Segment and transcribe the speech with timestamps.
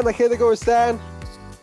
[0.00, 0.38] onda, gente?
[0.38, 0.98] ¿Cómo están?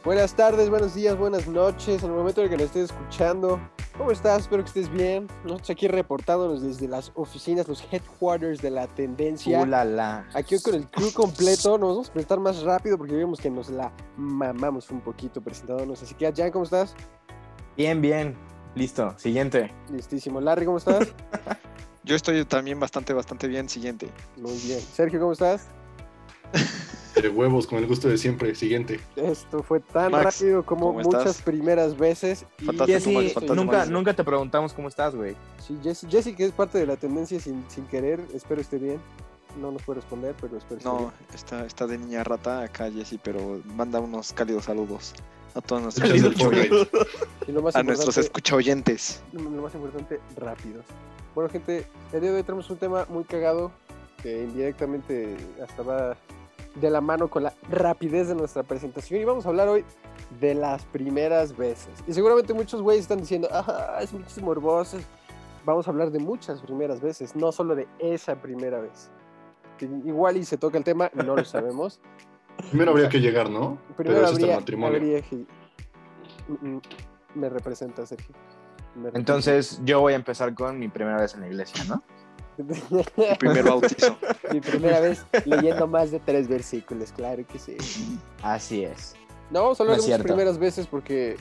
[0.05, 2.03] Buenas tardes, buenos días, buenas noches.
[2.03, 3.59] En el momento en el que nos estés escuchando,
[3.97, 4.41] ¿cómo estás?
[4.41, 5.25] Espero que estés bien.
[5.43, 9.61] Nosotros aquí reportándonos desde las oficinas, los headquarters de la tendencia.
[9.61, 10.29] Uh, la, la.
[10.35, 11.79] Aquí hoy con el crew completo.
[11.79, 16.03] Nos vamos a presentar más rápido porque vimos que nos la mamamos un poquito presentándonos.
[16.03, 16.93] Así que, Jan, ¿cómo estás?
[17.75, 18.37] Bien, bien.
[18.75, 19.15] Listo.
[19.17, 19.73] Siguiente.
[19.89, 20.39] Listísimo.
[20.39, 21.07] Larry, ¿cómo estás?
[22.03, 23.67] Yo estoy también bastante, bastante bien.
[23.67, 24.09] Siguiente.
[24.37, 24.79] Muy bien.
[24.79, 25.67] Sergio, ¿cómo estás?
[27.21, 28.53] De huevos, con el gusto de siempre.
[28.53, 28.99] Siguiente.
[29.15, 31.41] Esto fue tan Max, rápido como ¿cómo muchas estás?
[31.41, 32.45] primeras veces.
[32.59, 33.89] Y Jessy, Max, fantástico, nunca, Max.
[33.89, 35.35] nunca te preguntamos cómo estás, güey.
[35.65, 38.99] Sí, Jessy, Jessy, que es parte de la tendencia sin, sin querer, espero esté bien.
[39.59, 41.11] No nos puede responder, pero espero esté No, bien.
[41.33, 45.15] está, está de niña rata acá, Jessy, pero manda unos cálidos saludos
[45.55, 46.89] a todos nuestros, Cálidos escucha- Fortnite.
[47.47, 49.23] Y lo más a nuestros importante, escucha oyentes.
[49.33, 50.85] lo más importante, rápidos.
[51.33, 53.71] Bueno, gente, el día de hoy tenemos un tema muy cagado
[54.21, 56.17] que indirectamente hasta va
[56.75, 59.19] de la mano con la rapidez de nuestra presentación.
[59.21, 59.83] Y vamos a hablar hoy
[60.39, 61.89] de las primeras veces.
[62.07, 64.97] Y seguramente muchos güeyes están diciendo, ah, es muchísimo morboso.
[65.65, 69.09] Vamos a hablar de muchas primeras veces, no solo de esa primera vez.
[69.77, 71.99] Que Igual y se toca el tema, no lo sabemos.
[72.71, 73.77] Primero habría que llegar, ¿no?
[73.95, 74.97] Primero Pero el habría, matrimonio.
[74.97, 75.45] habría que-
[76.47, 76.81] Mm, mm,
[77.35, 78.33] Me representa, Sergio.
[78.95, 79.19] Me representa.
[79.19, 82.01] Entonces, yo voy a empezar con mi primera vez en la iglesia, ¿no?
[82.57, 84.17] El primer bautizo.
[84.51, 87.77] Mi primera vez leyendo más de tres versículos, claro que sí.
[88.41, 89.15] Así es.
[89.49, 91.37] No, vamos a hablar No de muchas primeras veces porque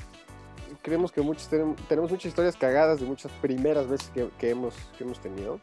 [0.82, 4.74] creemos que muchos tenemos, tenemos muchas historias cagadas de muchas primeras veces que, que hemos,
[4.96, 5.60] que hemos tenido.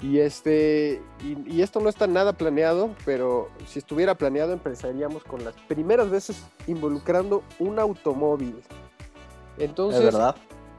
[0.00, 5.44] Y, este, y, y esto no está nada planeado, pero si estuviera planeado empezaríamos con
[5.44, 8.62] las primeras veces involucrando un automóvil.
[9.58, 10.36] Entonces, ¿Es verdad?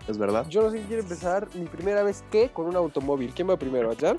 [0.09, 0.47] ¿Es verdad?
[0.49, 3.31] yo no sé si quiere empezar mi primera vez que con un automóvil.
[3.35, 4.17] ¿Quién va primero, Jan?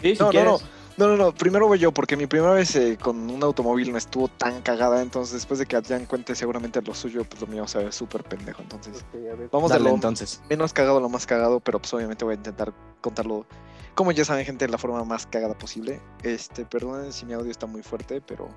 [0.00, 0.50] Sí, si No, no, quieres.
[0.52, 0.58] no.
[0.98, 1.32] No, no, no.
[1.32, 5.00] Primero voy yo, porque mi primera vez eh, con un automóvil no estuvo tan cagada.
[5.00, 8.24] Entonces, después de que Adrián cuente seguramente lo suyo, pues lo mío se ve súper
[8.24, 8.62] pendejo.
[8.62, 10.42] Entonces, a vamos Dale, de lo entonces.
[10.50, 13.46] menos cagado a lo más cagado, pero pues obviamente voy a intentar contarlo,
[13.94, 16.00] como ya saben, gente, de la forma más cagada posible.
[16.24, 18.48] Este, perdonen si mi audio está muy fuerte, pero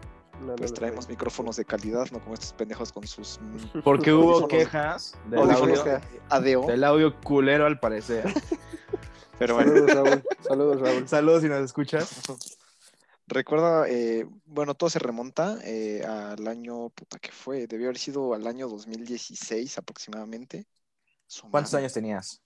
[0.42, 3.40] No, no pues traemos micrófonos de calidad, no como estos pendejos con sus
[3.84, 6.68] Porque hubo quejas del audio, de ADO.
[6.68, 8.26] del audio culero, al parecer.
[9.40, 10.24] Pero bueno, Saludos, Raúl.
[10.42, 11.08] Saludos, Raúl.
[11.08, 12.22] Saludos si nos escuchas.
[13.32, 17.68] recuerda, eh, bueno, todo se remonta eh, al año, puta, que fue?
[17.68, 20.68] Debió haber sido al año 2016 aproximadamente.
[21.50, 22.42] ¿Cuántos años tenías?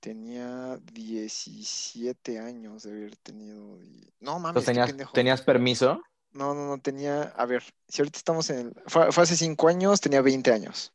[0.00, 3.78] Tenía 17 años de haber tenido.
[4.20, 5.12] No mames, ¿tenías, pendejo.
[5.12, 6.02] ¿tenías permiso?
[6.32, 9.68] No, no, no, tenía, a ver, si ahorita estamos en el, fue, fue hace cinco
[9.68, 10.92] años, tenía 20 años.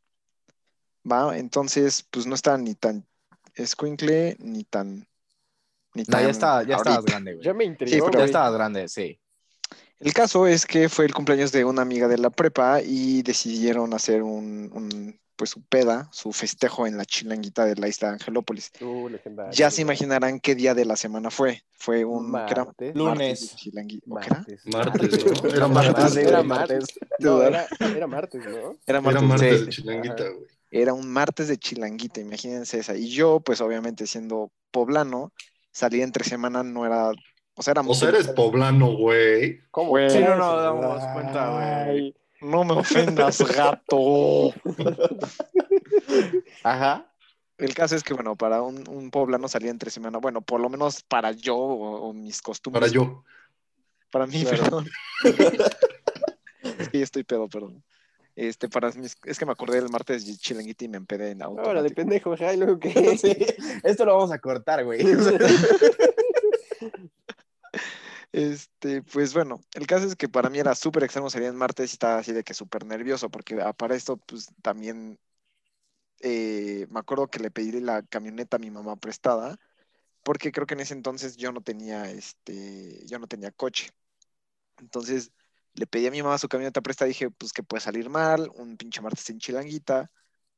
[1.10, 3.06] Va, entonces, pues no estaba ni tan
[3.54, 5.06] escuincle, ni tan,
[5.94, 7.44] ni No, tan ya, estaba, ya estabas grande, güey.
[7.44, 9.20] Ya me intrigó, pero Ya estabas grande, sí.
[10.00, 13.94] El caso es que fue el cumpleaños de una amiga de la prepa y decidieron
[13.94, 18.14] hacer un, un, pues su peda, su festejo en la chilanguita de la isla de
[18.14, 18.70] Angelópolis.
[18.80, 19.52] Uh, legendario.
[19.52, 21.62] Ya se imaginarán qué día de la semana fue.
[21.72, 22.64] Fue un ¿qué era?
[22.64, 22.94] Martes.
[22.94, 23.40] Lunes.
[23.40, 24.36] de chilangui- ¿o qué era?
[24.38, 24.60] Martes.
[24.66, 25.50] Martes, ¿no?
[25.50, 26.16] Era Martes, martes.
[26.16, 26.84] Era martes.
[27.18, 28.56] No, era, era martes, ¿no?
[28.56, 29.64] Era Era martes, martes sí.
[29.64, 30.46] de chilanguita, güey.
[30.70, 32.96] Era un martes de chilanguita, imagínense esa.
[32.96, 35.32] Y yo, pues obviamente siendo poblano,
[35.70, 37.10] salí entre semana, no era,
[37.54, 39.60] o sea, era O sea, eres poblano, güey.
[39.70, 39.90] ¿Cómo?
[39.90, 40.10] Güey.
[40.10, 42.14] Sí, no nos damos cuenta, güey.
[42.44, 44.52] No me ofendas, gato.
[46.62, 47.10] Ajá.
[47.56, 50.68] El caso es que, bueno, para un, un poblano salía entre semana, bueno, por lo
[50.68, 52.80] menos para yo o, o mis costumbres.
[52.82, 53.24] Para yo.
[54.10, 54.62] Para mí, Claro.
[54.62, 54.90] perdón.
[56.78, 57.82] es que ya estoy pedo, perdón.
[58.36, 60.36] Este, para mis, es que me acordé del martes de
[60.84, 61.62] y me empedé en auto.
[61.62, 63.16] Ahora de pendejo, y luego qué.
[63.16, 63.36] Sí,
[63.84, 65.00] Esto lo vamos a cortar, güey.
[68.34, 71.92] Este, pues bueno, el caso es que para mí era súper extremo salir en martes
[71.92, 75.20] y estaba así de que súper nervioso, porque ah, para esto, pues también
[76.20, 79.58] eh, me acuerdo que le pedí la camioneta a mi mamá prestada,
[80.24, 83.90] porque creo que en ese entonces yo no tenía, este, yo no tenía coche.
[84.78, 85.32] Entonces
[85.74, 88.76] le pedí a mi mamá su camioneta prestada, dije, pues que puede salir mal, un
[88.76, 90.10] pinche martes en Chilanguita,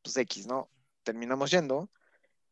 [0.03, 0.71] pues X, ¿no?
[1.05, 1.91] Terminamos yendo.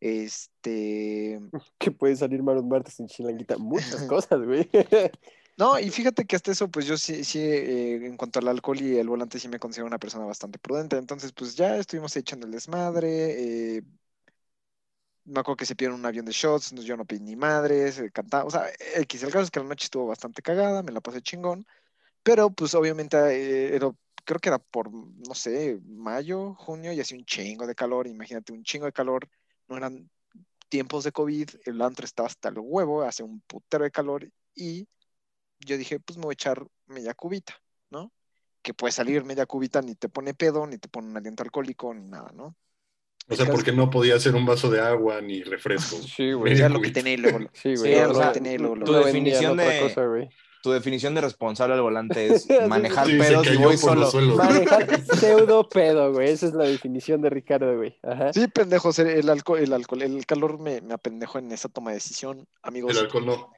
[0.07, 1.41] Este,
[1.79, 3.57] que puede salir mal un martes en chilanguita.
[3.59, 4.69] Muchas cosas, güey.
[5.57, 8.81] No, y fíjate que hasta eso, pues yo sí, sí eh, en cuanto al alcohol
[8.81, 10.97] y el volante, sí me considero una persona bastante prudente.
[10.97, 13.77] Entonces, pues ya estuvimos echando el desmadre.
[13.79, 13.83] eh,
[15.25, 17.99] me acuerdo que se pidieron un avión de shots, no- yo no pedí ni madres,
[17.99, 18.67] eh, cantaba, o sea,
[18.97, 19.23] X.
[19.23, 21.67] El caso es que la noche estuvo bastante cagada, me la pasé chingón.
[22.23, 23.93] Pero, pues obviamente, eh, era-
[24.25, 28.07] creo que era por, no sé, mayo, junio, y hacía un chingo de calor.
[28.09, 29.29] Imagínate, un chingo de calor.
[29.69, 30.09] No eran
[30.69, 34.87] tiempos de COVID, el antro estaba hasta el huevo, hace un putero de calor y
[35.61, 37.55] yo dije, pues me voy a echar media cubita,
[37.91, 38.13] ¿no?
[38.63, 41.95] Que puede salir media cubita, ni te pone pedo, ni te pone un aliento alcohólico,
[41.95, 42.57] ni nada, ¿no?
[43.29, 45.97] O sea, porque no podía hacer un vaso de agua ni refresco.
[45.97, 46.53] Sí, güey.
[46.53, 48.03] Media lo que tenía y luego lo- Sí, Sí, güey.
[48.03, 50.29] lo sea, que tenía y luego lo- tu definición otra de- cosa, güey.
[50.65, 54.01] Tu definición de responsable al volante es manejar Sí, pedos y voy por solo.
[54.01, 54.37] los suelos.
[54.37, 56.31] Manejar pseudo pedo, güey.
[56.31, 57.99] Esa es la definición de Ricardo, güey.
[58.03, 58.33] Ajá.
[58.33, 61.97] Sí, pendejos, el alcohol, el alcohol, el calor me, me apendejó en esa toma de
[61.97, 62.93] decisión, amigos.
[62.93, 63.53] El alcohol no.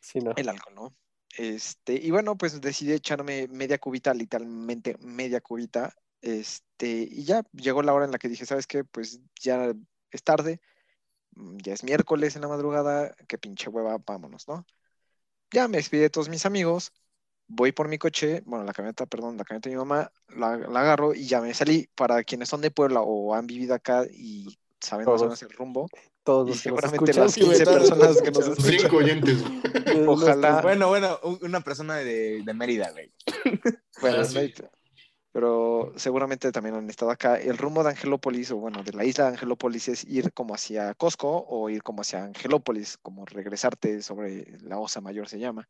[0.00, 0.32] Sí, no.
[0.36, 0.96] El alcohol, ¿no?
[1.38, 5.94] Este, y bueno, pues decidí echarme media cubita, literalmente media cubita.
[6.20, 8.84] Este, y ya llegó la hora en la que dije, ¿sabes qué?
[8.84, 9.72] Pues ya
[10.10, 10.60] es tarde,
[11.32, 14.66] ya es miércoles en la madrugada, qué pinche hueva, vámonos, ¿no?
[15.54, 16.92] Ya me despedí de todos mis amigos,
[17.46, 20.80] voy por mi coche, bueno, la camioneta, perdón, la camioneta de mi mamá, la, la
[20.80, 21.88] agarro y ya me salí.
[21.94, 25.28] Para quienes son de Puebla o han vivido acá y saben más o Todos.
[25.28, 25.88] menos el rumbo,
[26.24, 27.24] Todos y los seguramente escuchan.
[27.24, 28.80] las sí, güey, 15 todos los personas que nos escuchan.
[28.80, 29.38] Cinco oyentes.
[30.06, 30.60] Ojalá.
[30.62, 33.12] Bueno, bueno, una persona de, de Mérida, güey.
[34.00, 34.52] Bueno, Ah, sí.
[35.34, 37.34] Pero seguramente también han estado acá.
[37.40, 40.94] El rumbo de Angelópolis, o bueno, de la isla de Angelópolis, es ir como hacia
[40.94, 45.68] Costco o ir como hacia Angelópolis, como regresarte sobre la Osa Mayor se llama.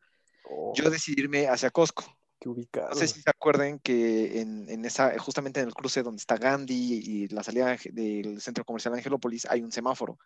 [0.51, 2.05] Oh, Yo decidí irme hacia Costco.
[2.39, 2.91] qué ubicado.
[2.91, 6.37] No sé si se acuerden que en, en esa, justamente en el cruce donde está
[6.37, 10.19] Gandhi y la salida del centro comercial de Angelópolis, hay un semáforo.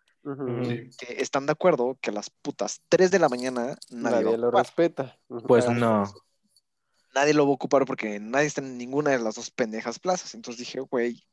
[0.65, 0.89] Sí.
[0.99, 5.17] Que están de acuerdo que a las putas 3 de la mañana nadie, lo respeta.
[5.47, 6.03] Pues Ah, no.
[7.19, 10.33] Nadie lo va a ocupar porque nadie está en ninguna de las dos pendejas plazas.
[10.35, 11.23] Entonces dije, güey,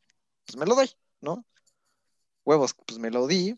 [0.45, 0.91] pues me lo doy,
[1.21, 1.45] ¿no?
[2.45, 3.57] Huevos, pues me lo di.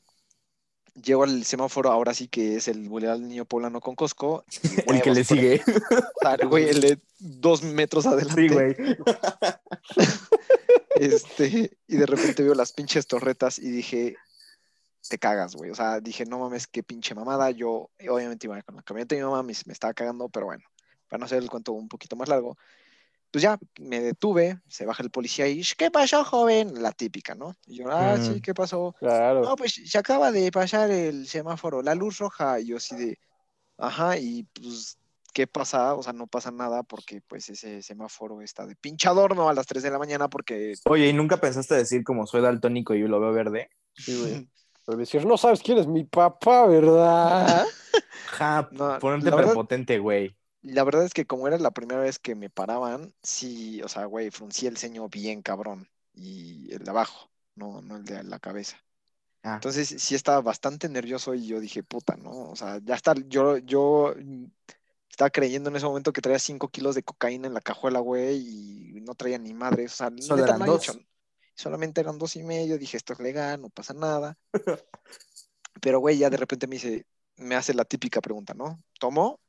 [0.95, 4.45] Llego al semáforo, ahora sí que es el Boulevard del Niño Poblano con Costco.
[4.87, 5.63] El que le sigue.
[6.49, 8.49] Güey, el de dos metros adelante.
[8.49, 8.77] Sí, güey.
[10.97, 14.17] Este, y de repente veo las pinches torretas y dije,
[15.09, 15.71] te cagas, güey.
[15.71, 17.53] O sea, dije, no mames, qué pinche mamada.
[17.53, 20.65] Yo, obviamente, iba con la camioneta de mi mamá, me, me estaba cagando, pero bueno,
[21.09, 22.57] para no hacer el cuento un poquito más largo,
[23.31, 26.83] pues ya me detuve, se baja el policía y, ¿qué pasó, joven?
[26.83, 27.55] La típica, ¿no?
[27.67, 28.41] Y yo, ah, sí.
[28.41, 28.95] ¿qué pasó?
[28.99, 29.43] Claro.
[29.43, 32.59] No, pues se acaba de pasar el semáforo, la luz roja.
[32.61, 33.19] Y yo así de,
[33.77, 34.99] ajá, y pues,
[35.35, 35.95] ¿qué pasa?
[35.95, 39.67] O sea, no pasa nada porque pues ese semáforo está de pinche adorno a las
[39.67, 43.09] 3 de la mañana porque Oye, ¿y nunca pensaste decir como soy daltónico y yo
[43.09, 43.71] lo veo verde?
[43.95, 44.49] Sí, güey.
[44.87, 47.67] Pero decir, no sabes quién es mi papá, ¿verdad?
[48.25, 50.35] Ja, No, ponerte prepotente, güey.
[50.69, 53.89] Y la verdad es que como era la primera vez que me paraban, sí, o
[53.89, 55.89] sea, güey, fruncí el ceño bien cabrón.
[56.13, 58.77] Y el de abajo, no, no el de la cabeza.
[59.43, 59.55] Ah.
[59.55, 62.51] Entonces sí estaba bastante nervioso y yo dije, puta, ¿no?
[62.51, 64.15] O sea, ya está, yo, yo
[65.09, 68.37] estaba creyendo en ese momento que traía 5 kilos de cocaína en la cajuela, güey,
[68.99, 69.87] y no traía ni madre.
[69.87, 70.83] O sea, Solo eran no dos.
[70.83, 71.01] hecho-
[71.55, 74.37] Solamente eran dos y medio, dije, esto es legal, no pasa nada.
[75.81, 77.07] Pero, güey, ya de repente me dice,
[77.37, 78.83] me hace la típica pregunta, ¿no?
[79.01, 79.41] Tomó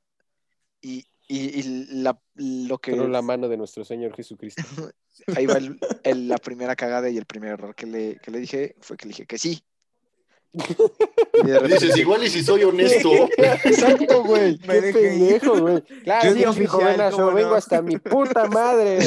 [0.82, 1.64] y, y, y
[2.02, 2.92] la, lo que...
[2.92, 4.62] Pero la mano de nuestro Señor Jesucristo.
[5.36, 8.40] ahí va el- el- la primera cagada y el primer error que le, que le
[8.40, 9.64] dije fue que le dije que sí.
[11.44, 13.12] Repente Dices, igual y si soy honesto.
[13.38, 14.58] Exacto, güey.
[14.66, 15.82] Me Qué pendejo, güey.
[16.04, 17.36] Claro, Yo sí, oficial, jovenazo, ¿cómo no?
[17.36, 18.98] vengo hasta mi puta madre.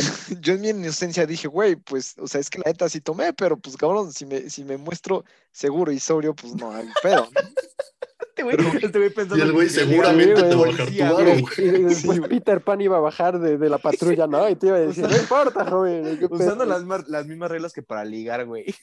[0.41, 3.33] Yo en mi inocencia dije, güey, pues, o sea, es que la neta sí tomé,
[3.33, 7.29] pero pues cabrón, si me, si me muestro seguro y sobrio, pues no hay pedo.
[8.35, 10.77] Este güey, este güey pensando Y el güey que seguramente Sí, te va a bajar
[10.77, 11.83] tu Policía, varo, güey.
[11.85, 14.49] después Peter Pan iba a bajar de, de la patrulla, ¿no?
[14.49, 16.17] Y te iba a decir, no importa, joven.
[16.19, 18.75] ¿qué Usando pedo?" las, las mismas reglas que para ligar, güey.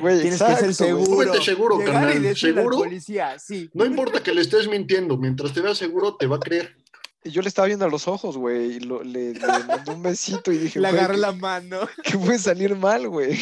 [0.00, 1.04] Güey, Tienes que ser exacto, güey.
[1.06, 1.42] seguro.
[1.42, 2.78] Seguro, carnal, ¿seguro?
[2.78, 3.68] policía, sí.
[3.74, 6.76] No importa que le estés mintiendo, mientras te veas seguro, te va a creer.
[7.24, 10.02] Y yo le estaba viendo a los ojos, güey, y lo- le, le mandé un
[10.02, 11.78] besito y dije, Le agarré ¿qué- la mano.
[12.04, 13.36] ¿qué puede salir mal, güey?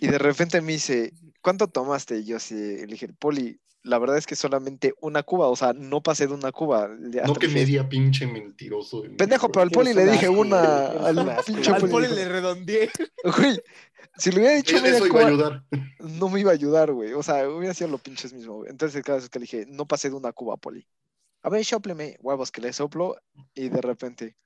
[0.00, 2.18] Y de repente me dice, ¿cuánto tomaste?
[2.18, 5.72] Y yo así, le dije, Poli, la verdad es que solamente una cuba, o sea,
[5.72, 6.88] no pasé de una cuba.
[6.88, 9.02] No que media pinche mentiroso.
[9.16, 11.70] Pendejo, pero al Poli le dije asco, una, al pinche.
[11.70, 12.08] Al poli Poli.
[12.08, 12.90] le redondeé.
[13.24, 13.60] Güey,
[14.18, 15.64] si le hubiera dicho media Eso iba a cuba, ayudar.
[16.00, 17.12] no me iba a ayudar, güey.
[17.12, 18.56] O sea, hubiera sido lo pinches mismo.
[18.56, 18.70] güey.
[18.70, 20.86] Entonces, cada vez que le dije, no pasé de una cuba, Poli.
[21.42, 23.16] A ver, sopleme, huevos, que le soplo
[23.54, 24.36] y de repente,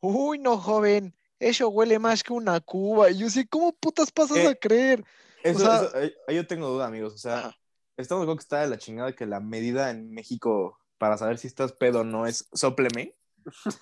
[0.00, 3.10] uy, no, joven, eso huele más que una cuba.
[3.10, 5.04] Y yo sí, ¿cómo putas pasas Eh, a creer?
[5.44, 7.14] Eso, sea- eso, eh, ahí yo tengo duda, amigos.
[7.14, 7.56] O sea, Ajá.
[7.96, 11.38] Estamos de acuerdo que está de la chingada que la medida en México para saber
[11.38, 13.14] si estás pedo o no es sopleme.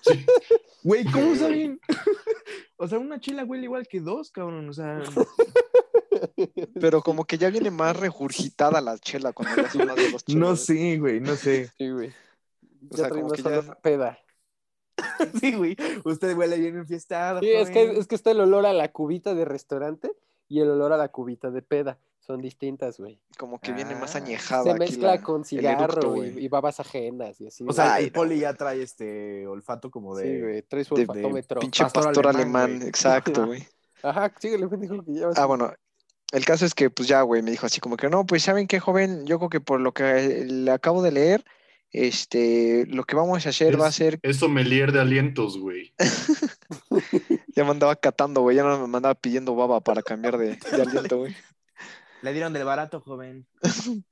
[0.01, 0.25] Sí.
[0.83, 1.79] Güey, ¿cómo saben?
[2.77, 4.67] o sea, una chela huele igual que dos, cabrón.
[4.69, 5.01] O sea,
[6.79, 10.25] Pero como que ya viene más regurgitada la chela cuando ya son más de dos
[10.25, 10.39] chelas.
[10.39, 11.69] no sé, güey, no sé.
[11.77, 12.09] Sí, güey.
[12.89, 14.19] O Ya sea, como que ya- una peda.
[15.39, 15.75] Sí, güey.
[16.05, 17.39] Usted huele bien enfiestado.
[17.39, 20.11] Sí, es que, es que está el olor a la cubita de restaurante
[20.47, 21.97] y el olor a la cubita de peda.
[22.25, 23.19] Son distintas, güey.
[23.37, 24.19] Como que viene más Ah.
[24.19, 26.45] añejada Se aquí mezcla la- con cigarro eructo, y, güey.
[26.45, 27.65] y babas ajenas y así.
[27.67, 30.23] O sea, el poli ya trae este olfato como de.
[30.23, 30.61] sí, güey.
[30.61, 31.59] Trae su de- olfatómetro.
[31.59, 33.67] Pinche Pastor pastor, alemán, exacto, güey.
[34.03, 35.73] Ajá, síguele, pendejo, que ya Ah, bueno,
[36.31, 38.67] el caso es que, pues ya, güey, me dijo así como que no, pues saben
[38.67, 41.43] qué, joven, yo creo que por lo que le acabo de leer,
[41.91, 45.93] este, lo que vamos a hacer va a ser, Es sommelier de alientos, güey.
[47.55, 50.81] ya me andaba catando, güey, ya no me andaba pidiendo baba para cambiar de, de
[50.81, 51.35] aliento, güey.
[52.23, 53.45] Le dieron del barato, joven.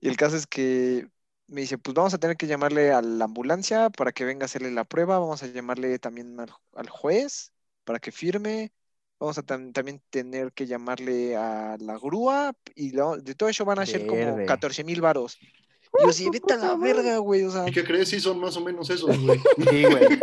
[0.00, 1.08] Y el caso es que
[1.48, 4.46] me dice, pues vamos a tener que llamarle a la ambulancia para que venga a
[4.46, 7.52] hacerle la prueba, vamos a llamarle también al, al juez
[7.84, 8.72] para que firme,
[9.18, 13.64] vamos a tam- también tener que llamarle a la grúa y lo- de todo eso
[13.64, 14.46] van a ser como Verde.
[14.46, 15.36] 14 mil varos.
[15.42, 18.08] Y yo sí, vete a la verga, güey, o sea, ¿Y qué crees?
[18.08, 19.40] Sí, son más o menos esos, güey.
[19.68, 20.20] Sí, güey.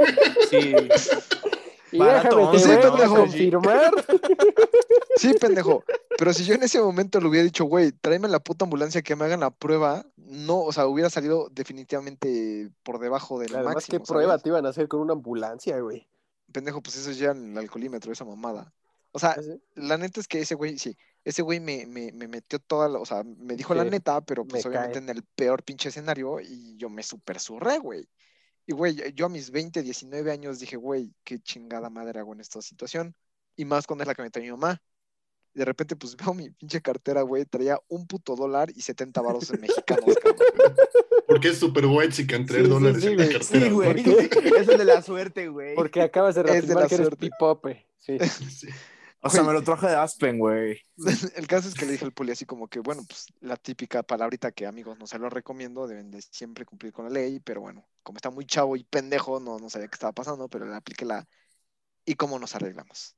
[0.49, 0.73] Sí.
[1.95, 3.15] Y Barato, déjame, te sí, voy a pendejo.
[3.15, 3.91] confirmar.
[5.15, 5.83] sí, pendejo.
[6.17, 9.15] Pero si yo en ese momento le hubiera dicho, güey, tráeme la puta ambulancia que
[9.15, 13.99] me hagan la prueba, no, o sea, hubiera salido definitivamente por debajo del Además, máximo.
[13.99, 16.07] ¿qué prueba te iban a hacer con una ambulancia, güey?
[16.51, 18.73] Pendejo, pues eso es ya en el alcoholímetro, esa mamada.
[19.11, 19.61] O sea, ¿Así?
[19.75, 22.99] la neta es que ese güey, sí, ese güey me, me, me metió toda la,
[22.99, 25.03] o sea, me dijo la neta, pero pues me obviamente cae.
[25.03, 28.07] en el peor pinche escenario y yo me super surré, güey.
[28.67, 32.39] Y güey, yo a mis 20, 19 años dije, güey, qué chingada madre hago en
[32.39, 33.15] esta situación.
[33.55, 34.81] Y más cuando es la que me trae mi mamá.
[35.53, 39.21] Y de repente, pues veo mi pinche cartera, güey, traía un puto dólar y 70
[39.21, 40.75] varos en mexicanos, cabrón.
[41.27, 43.65] Porque es super white si can traer Sí, sí, dólares sí, en la cartera.
[43.65, 44.03] Sí, güey.
[44.03, 45.75] ¿Por Es el de la suerte, güey.
[45.75, 47.29] Porque acabas de Es de reafirmar la que eres suerte.
[47.29, 47.87] pipope.
[47.99, 48.17] Sí.
[48.49, 48.67] Sí.
[49.25, 50.79] O sea, me lo traje de Aspen, güey.
[51.35, 54.03] El caso es que le dije al poli así como que, bueno, pues la típica
[54.03, 57.61] palabrita que amigos no se lo recomiendo, deben de siempre cumplir con la ley, pero
[57.61, 60.75] bueno, como está muy chavo y pendejo, no, no sabía qué estaba pasando, pero le
[60.75, 61.27] apliqué la...
[62.05, 63.15] ¿Y cómo nos arreglamos?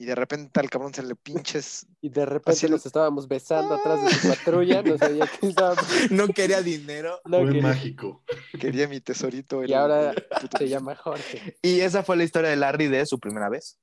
[0.00, 1.86] Y de repente al cabrón se le pinches...
[2.02, 4.82] Y de repente lo- nos estábamos besando atrás de su patrulla.
[4.82, 5.84] No sabía que estábamos.
[6.10, 7.20] No quería dinero.
[7.24, 8.22] No, Fue que- mágico.
[8.60, 9.62] Quería mi tesorito.
[9.62, 11.56] Y el- ahora el puto- se llama Jorge.
[11.62, 13.78] Y esa fue la historia de Larry de su primera vez.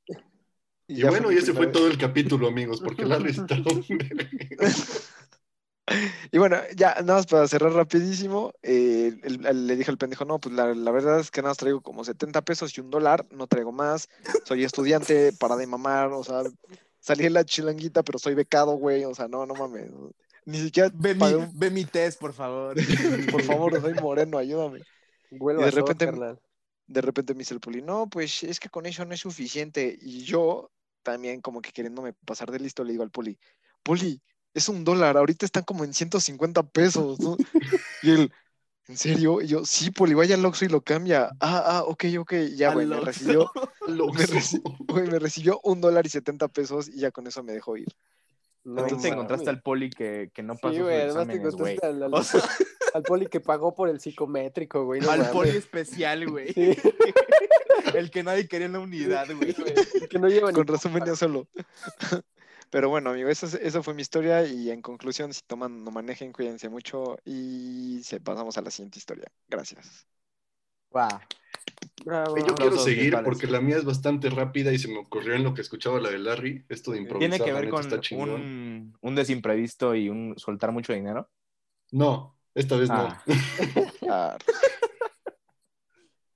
[0.88, 1.98] Y, ya bueno, y ese fue todo el
[2.38, 3.58] capítulo, amigos, porque la está
[6.32, 10.26] Y bueno, ya nada más para cerrar rapidísimo, eh, el- el- le dije al pendejo,
[10.26, 12.90] no, pues la, la verdad es que nada más traigo como 70 pesos y un
[12.90, 14.10] dólar, no traigo más,
[14.46, 16.42] soy estudiante, para de mamar, o sea,
[17.00, 19.92] salí en la chilanguita, pero soy becado, güey, o sea, no, no mames,
[20.46, 22.76] ni siquiera Ve mi, un- ve mi test, por favor.
[23.32, 24.82] por favor, soy moreno, ayúdame.
[25.30, 26.40] Vuelvo Y de a repente- carnal.
[26.88, 29.98] De repente me dice el poli, no, pues es que con eso no es suficiente,
[30.02, 30.72] y yo
[31.04, 33.38] también como que queriéndome pasar de listo, le digo al poli,
[33.84, 34.22] poli,
[34.54, 37.38] es un dólar, ahorita están como en 150 pesos, ¿no?
[38.02, 38.32] Y él,
[38.88, 39.42] ¿en serio?
[39.42, 41.30] Y yo, sí, Poli, vaya al Oxxo y lo cambia.
[41.40, 42.34] Ah, ah, ok, ok.
[42.56, 43.52] Ya, güey, me recibió,
[44.96, 47.88] me, me recibió un dólar y 70 pesos y ya con eso me dejó ir.
[48.66, 49.06] No te mames.
[49.06, 51.78] encontraste al poli que, que no pasó Sí, sus güey, te exámenes, güey.
[51.84, 52.42] al, al- O sea,
[52.96, 55.02] al poli que pagó por el psicométrico, güey.
[55.02, 55.34] no al mames.
[55.34, 56.52] poli especial, güey.
[56.54, 56.76] Sí,
[57.94, 59.54] El que nadie quería en la unidad, güey.
[59.54, 59.74] güey,
[60.10, 61.48] que no lleva ni Con razón venía solo.
[62.72, 65.92] Pero bueno, amigo, esa, es- esa fue mi historia y en conclusión, si toman, no
[65.92, 69.28] manejen, cuídense mucho y se, pasamos a la siguiente historia.
[69.48, 70.08] Gracias.
[70.90, 71.20] Guau.
[72.06, 72.38] Bravo.
[72.38, 75.54] Yo quiero seguir porque la mía es bastante rápida y se me ocurrió en lo
[75.56, 76.64] que escuchaba la de Larry.
[76.70, 78.30] Esto de improvisar, Tiene que ver con está chingón.
[78.30, 81.30] un, un desimprevisto y un soltar mucho dinero.
[81.92, 83.24] No, esta vez Ah.
[84.10, 84.38] Ah,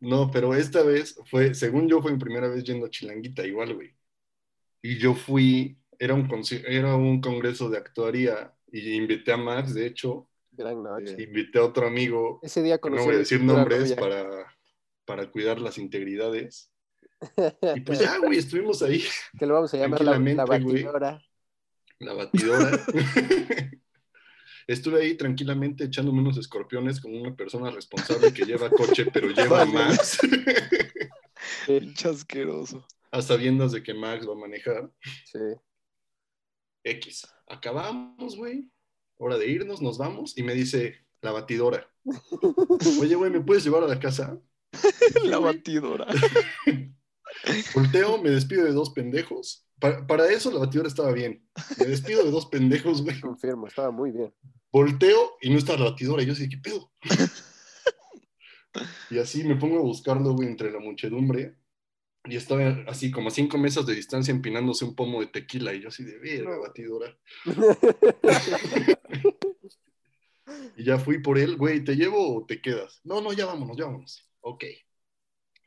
[0.02, 0.10] no.
[0.26, 3.76] No, pero esta vez fue, según yo, fue mi primera vez yendo a Chilanguita, igual,
[3.76, 3.94] güey.
[4.82, 6.28] Y yo fui, era un,
[6.68, 11.22] era un congreso de actuaría y invité a Max, de hecho, Gran noche.
[11.22, 13.96] invité a otro amigo, Ese día conocí no voy a decir nombres novia.
[13.98, 14.58] para,
[15.10, 16.72] para cuidar las integridades.
[17.75, 19.04] Y pues ya, güey, estuvimos ahí,
[19.38, 20.84] que lo vamos a llamar la, la güey.
[20.84, 21.22] batidora.
[22.00, 22.80] la batidora.
[24.68, 29.63] Estuve ahí tranquilamente echándome unos escorpiones con una persona responsable que lleva coche, pero lleva
[29.63, 29.74] a Vale.
[29.74, 30.20] Max,
[31.66, 32.86] Sí, pinche asqueroso.
[33.12, 34.92] a sabiendas de que Max va a manejar.
[35.25, 35.39] sí.
[36.86, 37.28] X.
[37.48, 38.70] Acabamos, güey.
[39.18, 40.38] Hora de irnos, nos vamos.
[40.38, 41.92] Y me dice la batidora.
[43.01, 44.39] Oye, güey, ¿me puedes llevar a la casa?
[45.24, 46.06] La batidora.
[47.76, 49.66] Volteo, me despido de dos pendejos.
[49.80, 51.48] Pa- para eso la batidora estaba bien.
[51.80, 53.20] Me despido de dos pendejos, güey.
[53.22, 54.34] Confirmo, estaba muy bien.
[54.72, 56.22] Volteo y no está la batidora.
[56.22, 56.92] Y yo así, ¿qué pedo?
[59.10, 61.56] Y así me pongo a buscarlo, güey, entre la muchedumbre.
[62.26, 65.74] Y estaba así como a cinco mesas de distancia empinándose un pomo de tequila.
[65.74, 66.62] Y yo así de, verga, No.
[66.62, 67.18] batidora.
[70.78, 73.02] Y ya fui por él, güey, ¿te llevo o te quedas?
[73.04, 74.28] No, no, ya vámonos, ya vámonos.
[74.41, 74.65] Ok.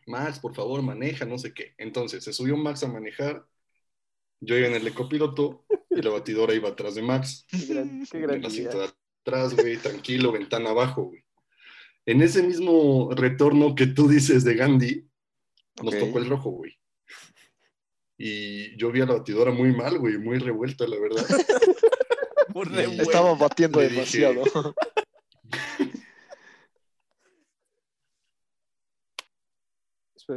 [0.07, 1.75] Max, por favor, maneja, no sé qué.
[1.79, 3.47] Entonces, se subió Max a manejar.
[4.41, 7.47] Yo iba en el copiloto y la batidora iba atrás de Max.
[7.49, 8.87] Qué gran, qué gran En el asiento idea.
[8.89, 8.93] de
[9.25, 11.23] atrás, güey, tranquilo, ventana abajo, güey.
[12.07, 15.09] En ese mismo retorno que tú dices de Gandhi,
[15.81, 16.77] nos tocó el rojo, güey.
[18.19, 21.25] Y yo vi a la batidora muy mal, güey, muy revuelta, la verdad.
[23.01, 24.27] Estaba batiendo Le dije-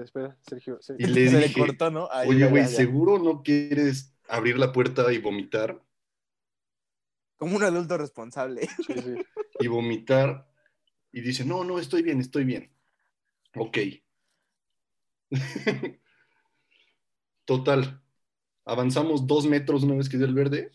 [0.04, 0.80] Espera, espera, Sergio.
[0.80, 1.08] Y Sergio.
[1.08, 2.10] le Se le cortó, ¿no?
[2.12, 2.66] Ahí, oye, güey.
[2.66, 5.82] ¿seguro no quieres abrir la puerta y vomitar?
[7.38, 8.68] Como un adulto responsable.
[8.86, 9.16] Sí, sí.
[9.60, 10.50] Y vomitar.
[11.12, 12.72] Y dice, no, no, estoy bien, estoy bien.
[13.56, 13.78] Ok.
[17.46, 18.02] Total.
[18.66, 20.72] Avanzamos dos metros una vez que dio el verde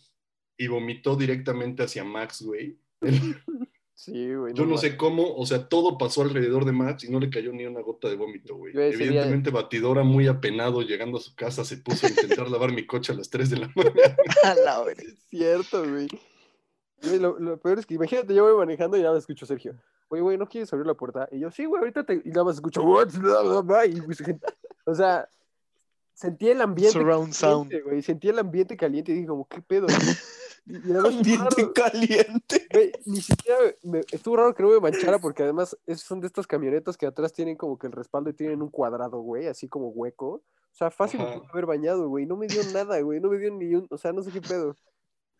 [0.57, 2.79] y vomitó directamente hacia Max, güey.
[4.03, 4.55] Sí, güey.
[4.55, 7.53] Yo no sé cómo, o sea, todo pasó alrededor de Max y no le cayó
[7.53, 8.73] ni una gota de vómito, güey.
[8.73, 12.87] Día- Evidentemente, Batidora, muy apenado, llegando a su casa, se puso a intentar lavar mi
[12.87, 14.15] coche a las 3 de la mañana.
[14.43, 14.83] A la.
[14.91, 16.07] Es cierto, güey.
[17.03, 19.75] Güey, Lo, lo peor es que imagínate, yo voy manejando y nada escucho a Sergio.
[20.09, 21.29] Oye, güey, ¿no quieres abrir la puerta?
[21.31, 22.15] Y yo, sí, güey, ahorita te...
[22.25, 22.81] Y nada más escucho,
[23.85, 24.23] y, pues,
[24.85, 25.29] o sea,
[26.21, 27.69] sentí el ambiente Surround sound.
[27.69, 28.01] caliente, güey.
[28.01, 29.87] Sentí el ambiente caliente y dije como, ¿qué pedo?
[30.63, 32.67] Y, y además, Ambiente raro, caliente.
[32.71, 36.27] güey, ni siquiera, me- estuvo raro que no me manchara porque además es- son de
[36.27, 39.67] estas camionetas que atrás tienen como que el respaldo y tienen un cuadrado, güey, así
[39.67, 40.27] como hueco.
[40.33, 42.27] O sea, fácil me pude haber bañado, güey.
[42.27, 43.19] No me dio nada, güey.
[43.19, 44.75] No me dio ni un, o sea, no sé qué pedo.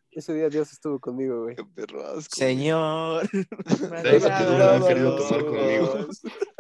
[0.10, 1.56] Ese día Dios estuvo conmigo, güey.
[1.56, 3.30] Qué perro asco, Señor.
[3.30, 6.08] que no querido tomar conmigo.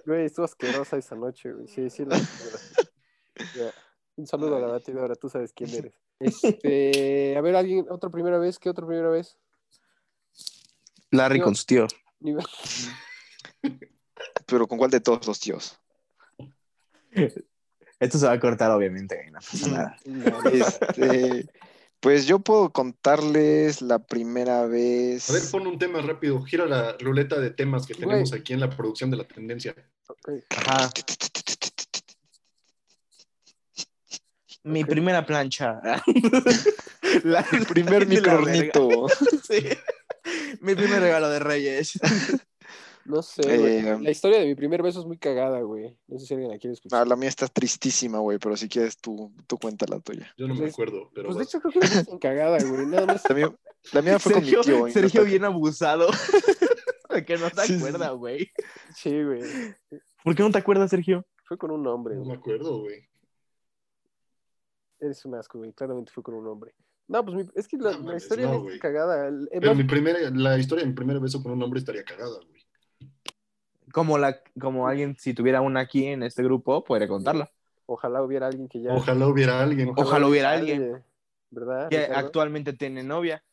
[0.05, 1.67] Güey, estuvo asquerosa esa noche, güey.
[1.67, 2.05] Sí, sí.
[2.05, 2.15] la-
[3.57, 3.73] Ya.
[4.21, 5.93] Un saludo a la batidora, tú sabes quién eres.
[6.19, 9.39] Este, a ver, alguien, otra primera vez, ¿qué otra primera vez?
[11.09, 11.87] Larry Yo- con su tío.
[14.45, 15.79] Pero ¿con cuál de todos los tíos?
[17.99, 19.97] Esto se va a cortar, obviamente, güey, no pasa nada.
[20.53, 21.49] Este,
[21.99, 25.27] pues yo puedo contarles la primera vez.
[25.27, 26.39] A ver, pon un tema rápido.
[26.43, 28.07] Gira la ruleta de temas que Güey.
[28.07, 29.73] tenemos aquí en la producción de la tendencia.
[30.07, 30.29] Ok.
[30.51, 30.91] Ajá.
[34.63, 35.81] Mi primera plancha.
[37.23, 39.07] La- El primer microornito.
[39.43, 39.63] Sí.
[40.61, 41.99] Mi primer regalo de Reyes.
[43.05, 43.41] No sé.
[43.45, 45.97] Eh, La historia de mi primer beso es muy cagada, güey.
[46.07, 47.01] No sé si alguien la quiere escuchar.
[47.01, 50.31] Ah, la mía está tristísima, güey, pero si quieres tú, tú cuenta la tuya.
[50.37, 52.85] Yo no me Pues- acuerdo, pero Pues de hecho creo que es cagada, güey.
[52.85, 53.23] Nada más.
[53.27, 53.51] La mía,
[53.93, 54.93] la mía fue Sergio, con mi tío.
[54.93, 56.09] Sergio está- bien abusado.
[57.09, 58.17] De que no te Sí, acuerdas, sí.
[58.17, 58.51] güey.
[58.95, 59.41] Sí, güey.
[60.23, 61.25] ¿Por qué no te acuerdas, Sergio?
[61.45, 62.31] Fue con un hombre, no güey.
[62.31, 63.09] me acuerdo, güey.
[65.01, 65.73] Eres un asco, güey.
[65.73, 66.73] Claramente fue con un hombre.
[67.07, 69.27] No, pues mi- es que la, No la historia no, está cagada.
[69.27, 72.05] El- el- Pero mi primera, la historia de mi primer beso con un hombre estaría
[72.05, 72.61] cagada, güey.
[73.91, 77.51] Como, la, como alguien, si tuviera una aquí en este grupo, podría contarla.
[77.87, 78.93] Ojalá hubiera alguien que ya.
[78.93, 79.91] Ojalá hubiera alguien.
[79.97, 81.03] Ojalá hubiera alguien.
[81.49, 81.89] ¿Verdad?
[81.89, 82.25] Que Ricardo?
[82.27, 83.43] actualmente tiene novia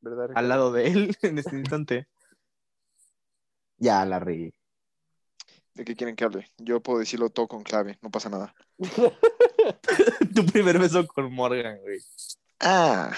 [0.00, 2.06] ¿Verdad, al lado de él en este instante.
[3.78, 4.54] Ya, Larry.
[5.74, 6.48] ¿De qué quieren que hable?
[6.58, 8.54] Yo puedo decirlo todo con clave, no pasa nada.
[10.34, 11.98] tu primer beso con Morgan, güey.
[12.60, 13.10] Ah,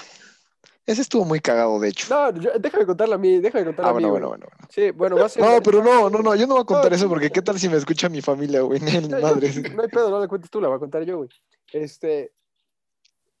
[0.85, 2.07] ese estuvo muy cagado, de hecho.
[2.09, 4.03] No, yo- déjame contarla a mí, déjame contarla ah, a mí.
[4.05, 4.67] bueno, bueno, bueno, bueno.
[4.73, 5.43] Sí, bueno, va a ser.
[5.43, 7.59] No, pero no, no, no, yo no voy a contar No, eso porque qué tal
[7.59, 9.53] si me escucha mi familia, güey, ni No, madre.
[9.73, 11.29] No hay pedo, no la cuentes tú, la voy a contar yo, güey.
[11.73, 12.31] Este.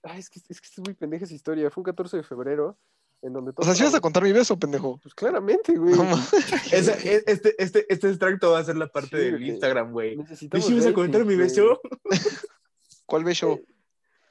[0.03, 1.69] Ay, es que, es que es muy pendeja esa historia.
[1.71, 2.77] Fue un 14 de febrero
[3.21, 3.65] en donde O todos.
[3.65, 4.99] sea, si vas a contar mi beso, pendejo.
[5.01, 5.95] Pues claramente, güey.
[5.95, 6.03] No,
[6.71, 9.45] este, este, este extracto va a ser la parte Sí, del.
[9.47, 10.17] Instagram, güey.
[10.17, 11.47] Necesitamos ¿Sí vas a contar mi güey.
[11.47, 11.79] beso?
[13.07, 13.59] ¿Cuál beso?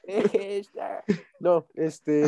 [0.03, 1.03] Esta.
[1.39, 2.23] No, este.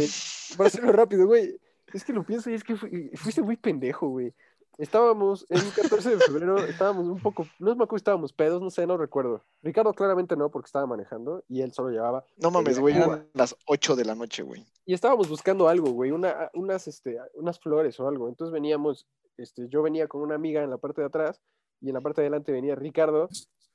[0.55, 1.59] Para hacerlo rápido, güey.
[1.93, 4.33] Es que lo pienso y es que fui- fuiste muy pendejo, güey.
[4.77, 8.61] Estábamos en un 14 de febrero, estábamos un poco, no me acuerdo si estábamos pedos,
[8.61, 9.43] no sé, no recuerdo.
[9.63, 12.23] Ricardo claramente no, porque estaba manejando y él solo llevaba.
[12.37, 14.63] No mames, Eh, güey, eran las 8 de la noche, güey.
[14.85, 18.29] Y estábamos buscando algo, güey, una, unas, este, unas flores o algo.
[18.29, 19.07] Entonces veníamos,
[19.37, 21.41] este, yo venía con una amiga en la parte de atrás
[21.81, 23.27] y en la parte de adelante venía Ricardo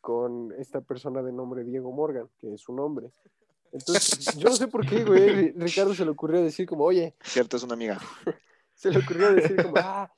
[0.05, 3.11] con esta persona de nombre Diego Morgan, que es su nombre.
[3.73, 7.15] Entonces, yo no sé por qué, güey, Ri- Ricardo se le ocurrió decir como, oye,
[7.23, 7.99] Cierto, es una amiga.
[8.75, 10.13] se le ocurrió decir como, ah,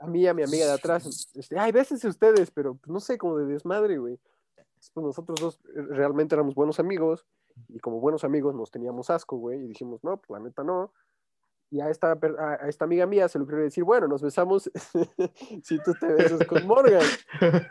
[0.00, 2.98] a mí y a mi amiga de atrás, este, ay, bésense ustedes, pero pues, no
[2.98, 4.18] sé, como de desmadre, güey.
[4.94, 7.26] Pues nosotros dos eh, realmente éramos buenos amigos
[7.68, 10.94] y como buenos amigos nos teníamos asco, güey, y dijimos, no, pues la neta no.
[11.72, 14.68] Y a esta, a, esta amiga mía se le ocurrió decir, bueno, nos besamos
[15.62, 17.02] si tú te besas con Morgan.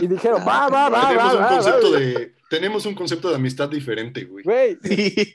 [0.00, 3.28] Y dijeron, va, va, va, tenemos, va, un va, concepto va, de, tenemos un concepto
[3.30, 4.44] de amistad diferente, güey.
[4.44, 4.78] güey.
[4.82, 5.32] Sí.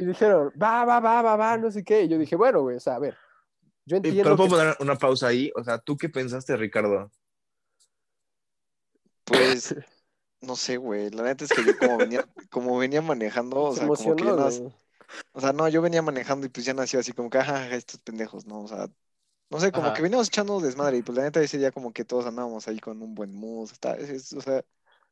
[0.00, 2.02] Y dijeron, va, va, va, va, va, no sé qué.
[2.04, 3.16] Y yo dije, bueno, güey, o sea, a ver,
[3.84, 5.52] yo entiendo Pero puedo que- poner una pausa ahí.
[5.54, 7.10] O sea, ¿tú qué pensaste, Ricardo?
[9.24, 9.74] Pues,
[10.40, 11.10] no sé, güey.
[11.10, 14.24] La neta es que yo como venía, como venía manejando, o se sea, como que
[14.24, 14.72] yo güey.
[15.32, 18.00] O sea, no, yo venía manejando y pues ya nació así como que, ajá, estos
[18.00, 18.62] pendejos, ¿no?
[18.62, 18.88] O sea,
[19.50, 19.94] no sé, como Ajá.
[19.96, 22.78] que veníamos echando desmadre y pues la neta ese día como que todos andábamos ahí
[22.80, 24.62] con un buen mood, está, es- es- o sea,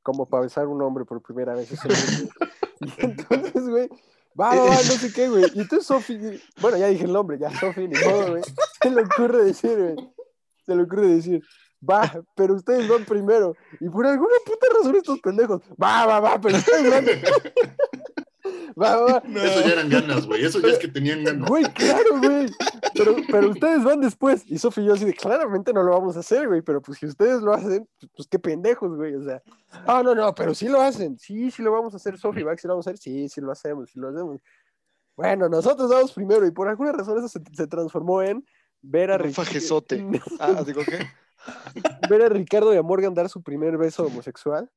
[0.02, 1.68] Como para besar un hombre por primera vez.
[2.80, 3.88] y entonces, güey,
[4.40, 5.44] va, va, va, no sé qué, güey.
[5.54, 6.18] Y entonces Sofi,
[6.60, 8.42] bueno, ya dije el nombre, ya Sofi, ni modo, güey.
[8.82, 9.96] Se le ocurre decir, güey.
[10.64, 11.42] Se le ocurre decir,
[11.88, 13.54] va, pero ustedes van primero.
[13.78, 17.04] Y por alguna puta razón estos pendejos, va, va, va, pero ustedes van.
[18.80, 19.22] Va, va, va.
[19.44, 20.44] Eso ya eran ganas, güey.
[20.44, 21.48] Eso ya es que tenían ganas.
[21.48, 22.46] Güey, claro, güey.
[22.94, 24.44] Pero, pero ustedes van después.
[24.46, 26.62] Y Sofi y yo así de, claramente no lo vamos a hacer, güey.
[26.62, 29.14] Pero pues si ustedes lo hacen, pues, qué pendejos, güey.
[29.14, 29.42] O sea,
[29.86, 31.18] ah, no, no, pero sí lo hacen.
[31.18, 32.42] Sí, sí lo vamos a hacer, Sofi.
[32.42, 32.98] ¿Va que sí lo vamos a hacer?
[32.98, 34.40] Sí, sí lo hacemos, sí lo hacemos.
[35.16, 36.46] Bueno, nosotros vamos primero.
[36.46, 38.44] Y por alguna razón eso se, se transformó en
[38.82, 40.06] ver a Un fajezote.
[40.40, 41.06] ah, digo, ¿qué?
[42.08, 44.70] ver a Ricardo y a Morgan dar su primer beso homosexual.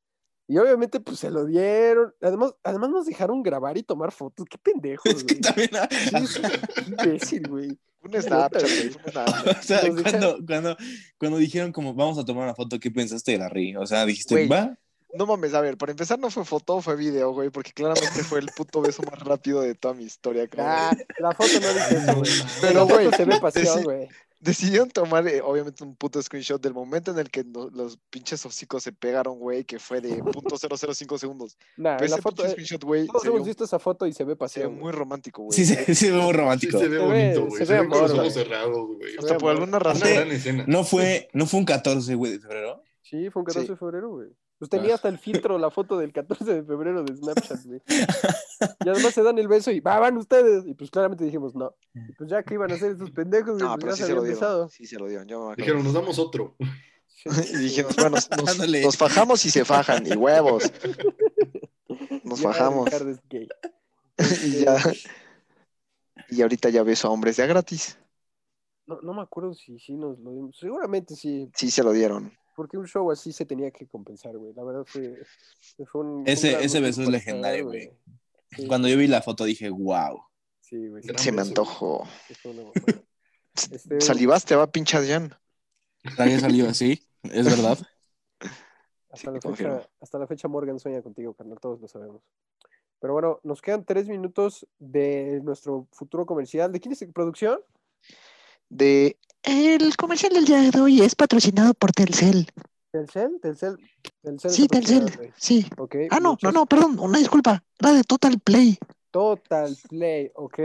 [0.47, 2.13] Y obviamente, pues se lo dieron.
[2.21, 4.45] Además, además nos dejaron grabar y tomar fotos.
[4.49, 5.41] Qué pendejos, Es que güey.
[5.41, 5.69] también.
[5.69, 7.79] Qué imbécil, güey.
[8.01, 8.91] Un Snapchat, güey.
[9.57, 10.77] O sea, cuando, cuando,
[11.17, 13.77] cuando dijeron como vamos a tomar una foto, ¿qué pensaste de la RI?
[13.77, 14.47] O sea, dijiste, Güey.
[14.49, 14.77] va.
[15.15, 18.39] No mames, a ver, para empezar no fue foto, fue video, güey, porque claramente fue
[18.39, 20.67] el puto beso más rápido de toda mi historia, cabrón.
[20.75, 22.31] Ah, la foto no dice eso, güey.
[22.61, 24.09] Pero, güey, se ve pasión, güey.
[24.43, 28.45] Decidieron tomar, eh, obviamente, un puto screenshot del momento en el que no- los pinches
[28.45, 31.57] hocicos se pegaron, güey, que fue de punto 005 segundos.
[31.77, 34.11] Nah, Pero ese foto, pinche eh, screenshot, güey, todos se hemos visto esa foto y
[34.11, 34.73] se ve se ve pasión.
[34.73, 34.93] muy güey.
[34.95, 35.55] romántico, güey.
[35.57, 36.77] Sí, sí, sí, muy Sí romántico.
[36.77, 37.57] se ve Se ve- bonito, güey.
[37.59, 39.17] se Se, ve ve con los ojos cerrados, güey.
[39.17, 40.09] Hasta por alguna Una razón.
[40.67, 42.83] No fue, no fue un 14, güey, de febrero.
[43.01, 43.71] Sí, fue un 14 Sí.
[43.73, 44.27] de febrero, güey.
[44.69, 47.81] Pues tenía hasta el filtro la foto del 14 de febrero de Snapchat, güey.
[48.85, 50.65] Y además se dan el beso y va, van ustedes.
[50.65, 51.75] Y pues claramente dijimos no.
[51.93, 54.01] Y pues ya que iban a hacer esos pendejos, güey, No, pues pero ya sí
[54.03, 54.69] se se lo dieron.
[54.69, 55.61] Sí se lo dieron, yo me acuerdo.
[55.63, 56.55] Dijeron, nos damos otro.
[57.25, 58.17] Y dijimos, bueno,
[58.83, 60.69] nos, fajamos y se fajan, y huevos.
[62.25, 62.89] Nos Ya, fajamos.
[64.43, 64.77] Y ya.
[66.29, 67.97] Y ahorita ya beso a hombres de a gratis.
[68.85, 70.57] No, no me acuerdo si sí nos lo dimos.
[70.57, 72.33] Seguramente sí, Sí se lo dieron.
[72.55, 74.53] Porque un show así se tenía que compensar, güey.
[74.53, 75.21] La verdad fue,
[75.85, 76.27] fue un...
[76.27, 77.91] Ese- ese beso es legendario, güey.
[78.55, 80.21] Sí, Cuando yo vi la foto dije, wow.
[80.61, 81.03] Sí, güey.
[81.03, 82.07] Se me antojó.
[83.71, 85.33] Este, Salivaste, va, pinche Adrián.
[86.17, 87.07] ¿Había salido así?
[87.23, 87.77] ¿Es verdad?
[89.09, 92.23] Hasta, Sí, la fecha, hasta la fecha Morgan sueña contigo, carnal, todos lo sabemos.
[92.99, 96.71] Pero bueno, nos quedan tres minutos de nuestro futuro comercial.
[96.71, 97.59] ¿De quién es producción?
[98.69, 99.17] De.
[99.43, 102.47] El comercial del día de hoy es patrocinado por Telcel.
[102.91, 103.39] ¿Telcel?
[103.41, 103.77] ¿Telcel?
[104.21, 105.33] ¿Telcel Sí, Telcel.
[105.35, 105.65] Sí.
[106.11, 107.63] Ah, no, no, no, perdón, una disculpa.
[107.79, 108.77] Era de Total Play.
[109.11, 110.59] Total Play, ok.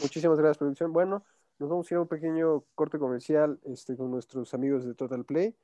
[0.00, 0.92] Muchísimas gracias, producción.
[0.92, 1.24] Bueno,
[1.58, 5.24] nos vamos a ir a un pequeño corte comercial este, con nuestros amigos de Total
[5.24, 5.54] Play.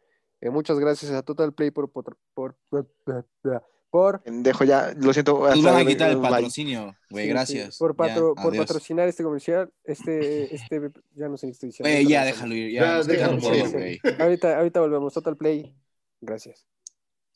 [0.41, 1.91] Eh, muchas gracias a Total Play por...
[1.91, 2.87] por, por, por,
[3.91, 5.45] por- Pendejo, ya, lo siento.
[5.47, 7.79] Hasta van a quitar el patrocinio, güey, sí, sí, gracias.
[7.79, 9.71] por, patro- Ya, por patrocinar este comercial.
[9.85, 12.09] Este, este, ya no sé qué estoy diciendo.
[12.11, 12.73] Ya déjalo ir.
[12.73, 14.01] Ya, déjalo morir, güey.
[14.19, 15.13] Ahorita, ahorita volvemos.
[15.15, 15.75] Total Play.
[16.21, 16.67] Gracias.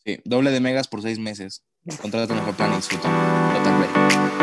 [0.05, 1.63] Sí, doble de megas por seis meses.
[2.01, 3.09] Contrata tu mejor plan y disfruta.
[3.57, 4.42] Total Play.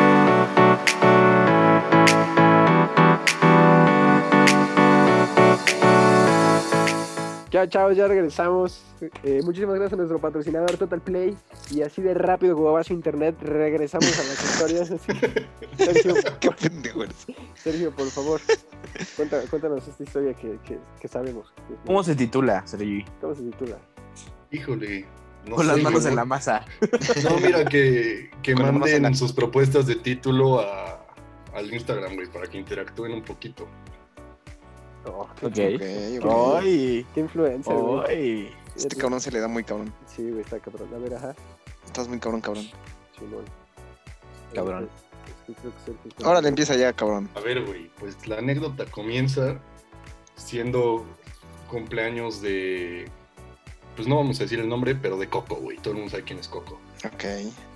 [7.49, 8.83] Chao, chao, ya regresamos.
[9.23, 11.35] Eh, muchísimas gracias a nuestro patrocinador Total Play.
[11.71, 14.91] Y así de rápido como va su internet, regresamos a las historias.
[14.91, 15.11] Así
[15.83, 17.25] Sergio, Qué pendejo eres.
[17.55, 18.39] Sergio, por favor,
[19.49, 21.51] cuéntanos esta historia que, que- que sabemos.
[21.87, 23.03] ¿Cómo se titula, Sergi?
[23.19, 23.77] ¿Cómo se titula?
[24.51, 25.05] Híjole.
[25.47, 26.65] no Con las manos en la masa.
[27.23, 31.03] No, mira, que, que manden la- sus propuestas de título a,
[31.55, 33.67] al Instagram, güey, para que interactúen un poquito.
[35.05, 35.45] Oh, qué,
[36.19, 36.59] Ok, ok.
[36.61, 37.05] ¡Ay!
[37.13, 38.49] qué influencer, güey.
[38.75, 39.93] Este cabrón se le da muy cabrón.
[40.07, 40.89] Sí, güey, está cabrón.
[40.93, 41.35] A ver, ajá.
[41.85, 42.65] Estás muy cabrón, cabrón.
[43.17, 43.45] Simón.
[44.53, 44.89] Cabrón.
[45.25, 47.29] Es que creo que Sergio está- Órale, empieza ya, cabrón.
[47.35, 49.59] A ver, güey, pues la anécdota comienza
[50.35, 51.05] siendo
[51.69, 53.09] cumpleaños de.
[53.95, 55.77] Pues no vamos a decir el nombre, pero de Coco, güey.
[55.77, 56.79] Todo el mundo sabe quién es Coco.
[57.05, 57.23] Ok.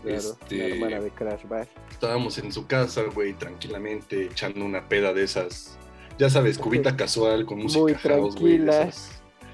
[0.03, 1.67] Claro, este- la hermana de Crash Bash.
[1.91, 5.77] Estábamos en su casa, güey, tranquilamente, echando una peda de esas.
[6.17, 8.61] Ya sabes, cubita casual, con música Muy house, güey,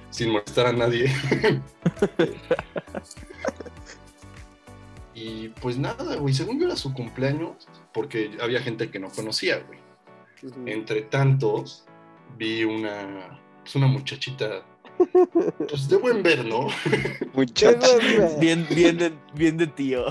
[0.10, 1.12] Sin molestar a nadie.
[5.16, 9.60] y pues nada, güey, según yo era su cumpleaños, porque había gente que no conocía,
[9.60, 9.80] güey.
[10.66, 11.86] Entre tantos,
[12.38, 14.64] vi una, pues una muchachita,
[15.68, 16.68] pues de buen ver, ¿no?
[16.84, 17.88] Qué Muchacho.
[18.40, 20.06] Bien, bien de, bien de tío.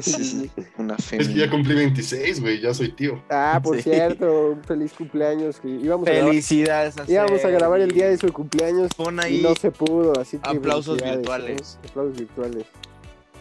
[0.00, 0.50] Sí, sí.
[0.78, 3.22] Una Es que ya cumplí 26, güey, ya soy tío.
[3.30, 3.82] Ah, por Sí.
[3.84, 5.60] cierto, un feliz cumpleaños.
[5.60, 6.94] Que íbamos, a grabar, Felicidades.
[7.08, 10.48] íbamos a grabar el día de su cumpleaños Pon y no se pudo, así que
[10.48, 11.78] Aplausos felicidades, virtuales.
[11.82, 11.88] ¿no?
[11.90, 12.64] Aplausos virtuales.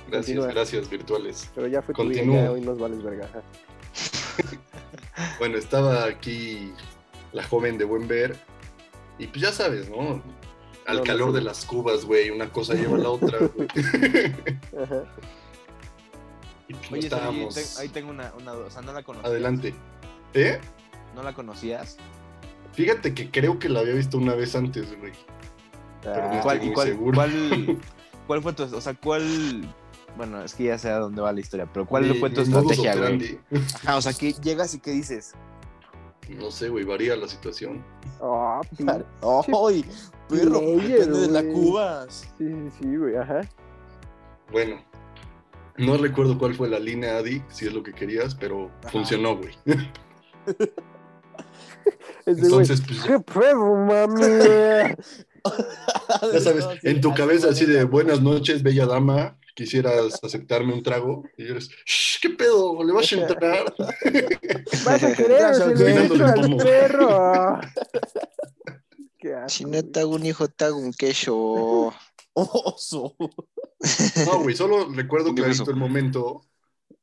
[0.08, 0.48] Gracias, Continúa.
[0.48, 1.50] gracias, virtuales.
[1.56, 3.28] Pero ya fue tu día, hoy nos vales verga.
[5.40, 6.72] Bueno, estaba aquí
[7.34, 8.36] la joven de buen ver.
[9.18, 10.22] Y pues ya sabes, ¿no?
[10.88, 12.30] Al calor de las cubas, güey.
[12.30, 13.68] Una cosa lleva a la otra, güey.
[14.84, 15.04] Ajá.
[16.68, 17.56] y pues no Oye, estábamos.
[17.56, 18.68] te- ahí tengo una, una duda.
[18.68, 19.30] O sea, no la conocías.
[19.32, 19.74] Adelante.
[20.34, 20.60] ¿Eh?
[21.16, 21.98] ¿No la conocías?
[22.74, 25.14] Fíjate que creo que la había visto una vez antes, güey.
[26.02, 27.16] Pero no Ah, ¿Cuál, estoy muy cuál, seguro.
[27.16, 27.80] cuál,
[28.28, 29.74] cuál fue tu, o sea, cuál,
[30.18, 32.42] bueno, es que ya sé a dónde va la historia, pero cuál Mi- fue tu
[32.42, 33.40] estrategia, güey?
[33.84, 35.34] Ajá, o sea, que llegas y qué dices.
[36.30, 37.84] No sé, güey, varía la situación.
[38.22, 39.86] ah, pin- ¡Ay,
[40.30, 40.62] perro!
[40.62, 42.28] Depende de la cubas.
[42.38, 43.42] Sí, sí, sí, güey, ajá.
[44.52, 44.84] Bueno,
[45.78, 48.90] no recuerdo cuál fue la línea Adi, si es lo que querías, pero Ajá.
[48.90, 49.54] funcionó, güey.
[52.26, 54.24] Entonces, pues, ¿qué pedo, mami?
[56.34, 61.24] ya sabes, en tu cabeza así de buenas noches, bella dama, quisieras aceptarme un trago,
[61.38, 62.84] y eres, "Shh, ¿qué pedo?
[62.84, 63.76] ¿Le vas a entrar?
[64.86, 67.60] ¿Vas a querer o se lo he Dándole hecho al perro?
[69.36, 71.94] Asco, Si no te hago un hijo, te hago un queso.
[72.34, 73.16] Oso.
[74.26, 75.72] No, güey, solo recuerdo clarito eso.
[75.72, 76.42] el momento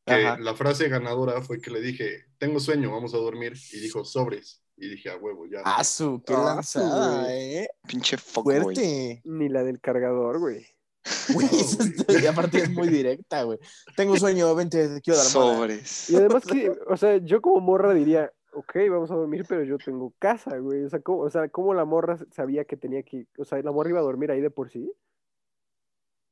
[0.05, 0.38] que Ajá.
[0.38, 4.62] la frase ganadora fue que le dije, tengo sueño, vamos a dormir, y dijo, sobres.
[4.77, 5.61] Y dije, a huevo, ya.
[5.64, 7.68] Asu, qué Ah, lanzada, su, eh.
[7.87, 8.62] Pinche fuckboy.
[8.62, 9.21] Fuerte.
[9.25, 10.66] Ni la del cargador, güey.
[11.35, 13.59] Güey, está- y aparte es muy directa, güey.
[13.97, 15.27] Tengo sueño, vente, te quiero dar.
[15.29, 16.11] Sobres.
[16.11, 19.78] Y además que, o sea, yo como morra diría, ok, vamos a dormir, pero yo
[19.78, 20.84] tengo casa, güey.
[20.84, 23.72] O sea, ¿cómo, o sea, ¿cómo la morra sabía que tenía que, o sea, la
[23.72, 24.92] morra iba a dormir ahí de por sí?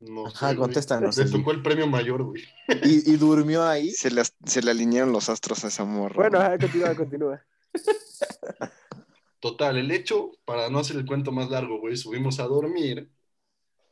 [0.00, 2.42] No Ajá, sé, contéstanos, Le tocó el premio mayor, güey.
[2.82, 3.90] Y, y durmió ahí.
[3.90, 6.16] Se, las- se le alinearon los astros a esa morra.
[6.16, 7.44] Bueno, ajá, continúa, continúa.
[9.40, 13.10] Total, el hecho, para no hacer el cuento más largo, güey, subimos a dormir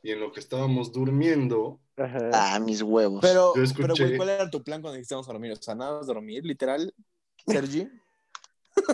[0.03, 2.21] y en lo que estábamos durmiendo, Ajá.
[2.33, 3.25] Ah, mis huevos.
[3.25, 5.53] Pero, pero, güey, ¿cuál era tu plan cuando dijiste a dormir?
[5.53, 6.93] O sea, nada más dormir, literal,
[7.47, 7.89] Sergi.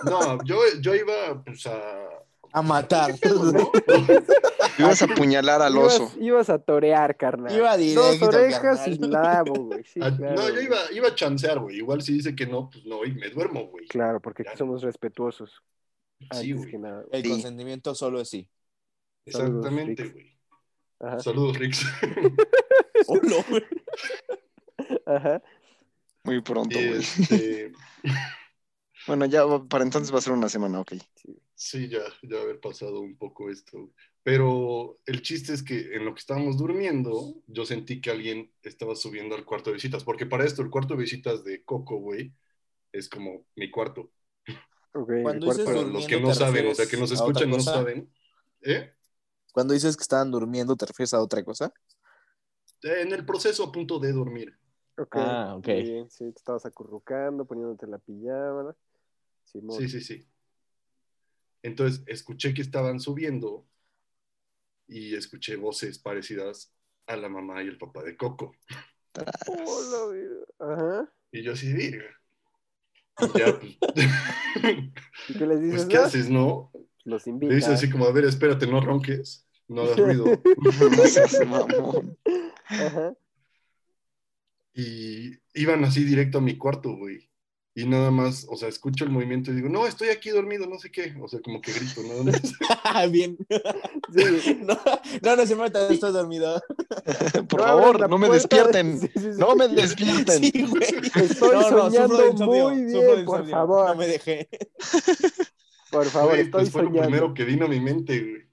[0.06, 1.80] No, yo, yo iba pues a...
[2.54, 3.14] A matar.
[3.26, 3.70] ¿no?
[4.80, 6.10] Ibas a apuñalar al oso.
[6.20, 7.54] ibas a torear, carnal.
[7.54, 9.12] Iba Dos directo, orejas y carnal.
[9.12, 9.84] lavo, güey.
[9.84, 11.78] Sí, A- claro, no, yo iba, iba a chancear, güey.
[11.78, 13.88] Igual si dice que no, pues no, y me duermo, güey.
[13.88, 14.58] Claro, porque aquí Ya.
[14.58, 15.62] somos respetuosos.
[16.32, 16.72] Sí, güey.
[16.72, 17.04] que nada.
[17.12, 17.30] El Sí.
[17.30, 18.48] consentimiento solo es sí.
[19.26, 20.38] Exactamente, Saludos, güey.
[21.02, 21.20] Ajá.
[21.20, 21.86] Saludos, Rix.
[23.08, 23.64] Oh, no, güey.
[25.06, 25.42] Ajá.
[26.24, 27.00] Muy pronto, Y, güey.
[27.02, 27.72] este,
[29.08, 30.94] Bueno, ya va- para entonces va a ser una semana, ok.
[31.54, 33.92] sí, ya, ya haber pasado un poco esto.
[34.24, 38.96] Pero el chiste es que en lo que estábamos durmiendo, yo sentí que alguien estaba
[38.96, 40.04] subiendo al cuarto de visitas.
[40.04, 42.34] Porque para esto, el cuarto de visitas de Coco, güey,
[42.92, 44.12] es como mi cuarto.
[44.94, 47.12] Ok, el Cuando cuarto- dices Para los que no ¿te saben, o sea, que nos
[47.12, 48.12] escuchan no saben.
[48.62, 48.92] ¿Eh?
[49.54, 51.72] Cuando dices que estaban durmiendo, ¿te refieres a otra cosa?
[52.84, 54.58] En el proceso a punto de dormir.
[54.98, 55.68] Ok, Ah, ok.
[55.68, 58.76] bien, sí, te estabas acurrucando, poniéndote la pijama.
[59.46, 60.28] Sí, sí, sí.
[61.64, 63.66] Entonces escuché que estaban subiendo
[64.88, 66.74] y escuché voces parecidas
[67.08, 68.56] a la mamá y el papá de Coco.
[69.48, 70.24] Hola, güey.
[70.60, 71.14] Ajá.
[71.32, 71.68] Y yo así.
[71.70, 73.78] Y ya, pues,
[75.30, 75.76] ¿Y qué les dices?
[75.76, 76.04] pues, ¿qué no?
[76.04, 76.72] haces, no?
[77.06, 77.56] Los Le invitas.
[77.56, 80.26] dices así como, a ver, espérate, no ronques, no hagas ruido.
[80.58, 82.18] No seas mamón.
[82.66, 83.16] Ajá.
[84.74, 87.30] Y iban así directo a mi cuarto, güey.
[87.78, 90.80] Y nada más, o sea, escucho el movimiento y digo, no, estoy aquí dormido, no
[90.80, 91.14] sé qué.
[91.22, 92.42] O sea, como que grito, nada más.
[93.12, 93.38] Bien.
[94.16, 94.60] Sí.
[94.62, 94.78] No,
[95.22, 96.62] no, no se meta, estoy dormido.
[97.50, 99.00] Por No favor, no me despierten.
[99.00, 99.40] Sí, sí, sí.
[99.40, 100.42] No me despierten.
[101.16, 103.90] Estoy No, soñando de insomnio, muy de bien, por favor.
[103.90, 104.48] No me dejé.
[105.90, 107.02] Por favor, Güey, estoy pues fue lo soñando.
[107.08, 108.46] primero que vino a mi mente, güey.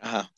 [0.00, 0.32] Ajá.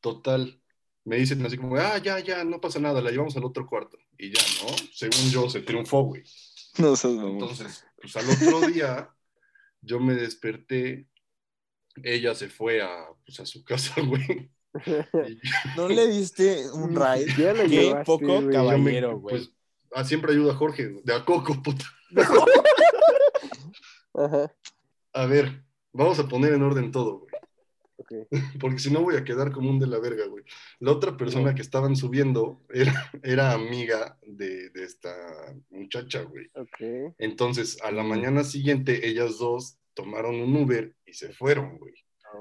[0.00, 0.58] Total.
[1.06, 3.96] Me dicen así como, ah, ya, ya, no pasa nada, la llevamos al otro cuarto.
[4.18, 4.74] Y ya, ¿no?
[4.92, 6.24] Según yo, se triunfó, güey.
[6.78, 7.32] No seas mamón.
[7.34, 9.08] Entonces, pues al otro día,
[9.80, 11.06] yo me desperté,
[12.02, 14.50] ella se fue a, pues, a su casa, güey.
[15.76, 17.28] ¿No le diste un ride?
[17.28, 18.50] siquiera le Qué llevaste, poco güey.
[18.52, 19.36] caballero, güey.
[19.36, 19.50] pues,
[19.94, 21.84] ah, siempre ayuda a Jorge, de a Coco, puta.
[24.14, 24.52] Ajá.
[25.12, 27.25] A ver, vamos a poner en orden todo, güey.
[28.60, 30.44] Porque si no voy a quedar como un de la verga, güey.
[30.80, 35.14] La otra persona que estaban subiendo era, era amiga de, de esta
[35.70, 36.50] muchacha, güey.
[37.18, 41.94] Entonces, a la mañana siguiente, ellas dos tomaron un Uber y se fueron, güey.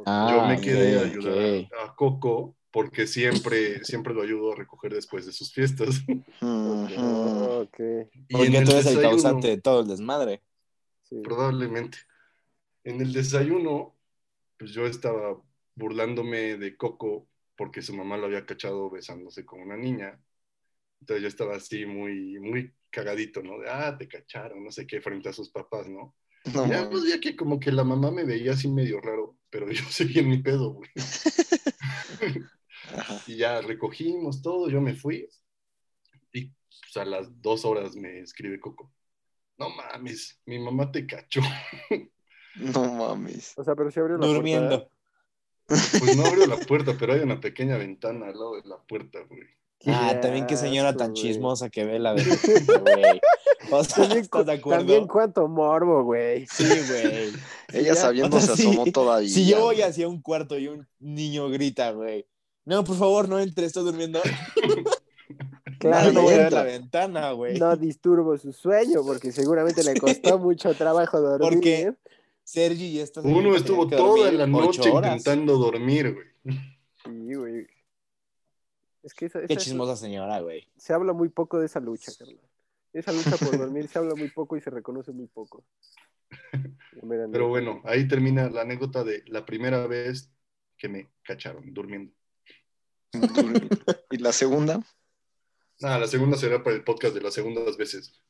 [0.06, 4.94] Ah, Yo me quedé a ayudar a Coco porque siempre, siempre lo ayudo a recoger
[4.94, 6.04] después de sus fiestas.
[6.41, 7.62] Ujú.
[7.62, 7.80] Ok.
[8.28, 10.41] Y Porque tú eres el desayuno, causante de todo el desmadre.
[11.04, 11.22] Sí.
[11.24, 12.00] Probablemente.
[12.84, 13.94] En el desayuno,
[14.58, 15.41] pues yo estaba
[15.76, 20.20] burlándome de Coco porque su mamá lo había cachado besándose con una niña.
[21.00, 23.60] Entonces yo estaba así muy, muy cagadito, ¿no?
[23.60, 26.15] De, ah, te cacharon, no sé qué, frente a sus papás, ¿no?
[26.54, 29.70] No, ya pues ya que como que la mamá me veía así medio raro, pero
[29.72, 30.89] yo seguía en mi pedo, güey.
[33.28, 35.28] Y ya recogimos todo, yo me fui.
[36.32, 38.94] Y pues, a las dos horas me escribe Coco.
[39.58, 41.41] No mames, mi mamá te cachó.
[42.58, 43.54] No mames.
[43.58, 44.89] O sea, pero si abrió la Durmiendo.
[45.68, 49.20] Pues no abrió la puerta, pero hay una pequeña ventana al lado de la puerta,
[49.28, 49.41] güey.
[49.80, 50.10] puerta.
[50.10, 51.22] Ah, también qué señora tan güey.
[51.24, 53.22] chismosa que ve la de güey.
[53.72, 54.80] O sea, También, ¿estás de acuerdo?
[54.80, 56.46] también cuánto morbo, güey.
[56.48, 57.34] Sí, güey.
[57.74, 58.70] Ella sabiendo O sea, se sí.
[58.70, 59.28] asomó todavía.
[59.30, 62.28] Si yo voy hacia un cuarto y un niño grita, güey.
[62.63, 64.22] No, por favor, no entre, estoy durmiendo.
[65.80, 67.60] Claro, no, no voy a ver la ventana, güey.
[67.60, 71.39] No disturbo su sueño porque seguramente le costó mucho trabajo dormir.
[71.50, 71.94] Porque
[72.45, 75.17] Sergi y esta Uno estuvo toda la noche horas.
[75.17, 76.27] intentando dormir, güey.
[77.03, 77.67] Sí, güey.
[79.03, 80.67] Es que esa, Qué esa- chismosa señora, güey.
[80.77, 82.39] se habla muy poco de esa lucha, carnal.
[82.93, 85.65] Esa lucha por dormir se habla muy poco y se reconoce muy poco.
[87.03, 90.31] Mira, Pero bueno, ahí termina la anécdota de la primera vez
[90.77, 92.13] que me cacharon durmiendo.
[94.12, 94.81] Y la segunda,
[95.81, 98.13] Ah, la segunda será para el podcast de las segundas veces.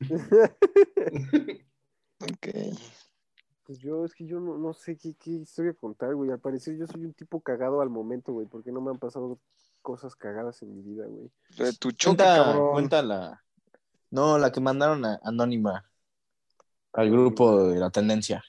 [2.20, 2.48] ok.
[3.66, 6.30] Pues yo, es que yo no, no sé qué, qué historia contar, güey.
[6.30, 9.38] Al parecer yo soy un tipo cagado al momento, güey, porque no me han pasado
[9.82, 11.30] cosas cagadas en mi vida, güey.
[11.80, 12.72] Tu choque, Cuenta, cabrón.
[12.72, 13.42] cuenta la.
[14.10, 15.84] No, la que mandaron a Anónima
[16.92, 18.44] al grupo de la tendencia.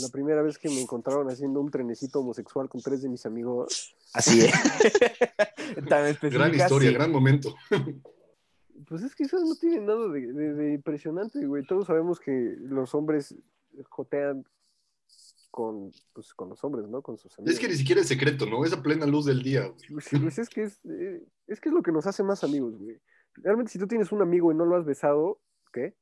[0.00, 3.94] La primera vez que me encontraron haciendo un trenecito homosexual con tres de mis amigos,
[4.14, 4.52] Así es.
[5.88, 6.94] Tan Gran historia, sí.
[6.94, 7.54] gran momento.
[8.88, 11.64] pues es que eso no tiene nada de, de- de impresionante, güey.
[11.64, 13.34] Todos sabemos que los hombres
[13.88, 14.44] jotean
[15.50, 17.02] con, pues, con los hombres, ¿no?
[17.02, 17.54] Con sus amigos.
[17.54, 18.64] Es que ni siquiera es secreto, ¿no?
[18.64, 19.88] Es a plena luz del día, güey.
[19.92, 22.78] Pues, pues es que es, eh, es que es lo que nos hace más amigos,
[22.78, 22.98] güey.
[23.34, 25.40] Realmente si tú tienes un amigo y no lo has besado,
[25.72, 25.94] ¿qué?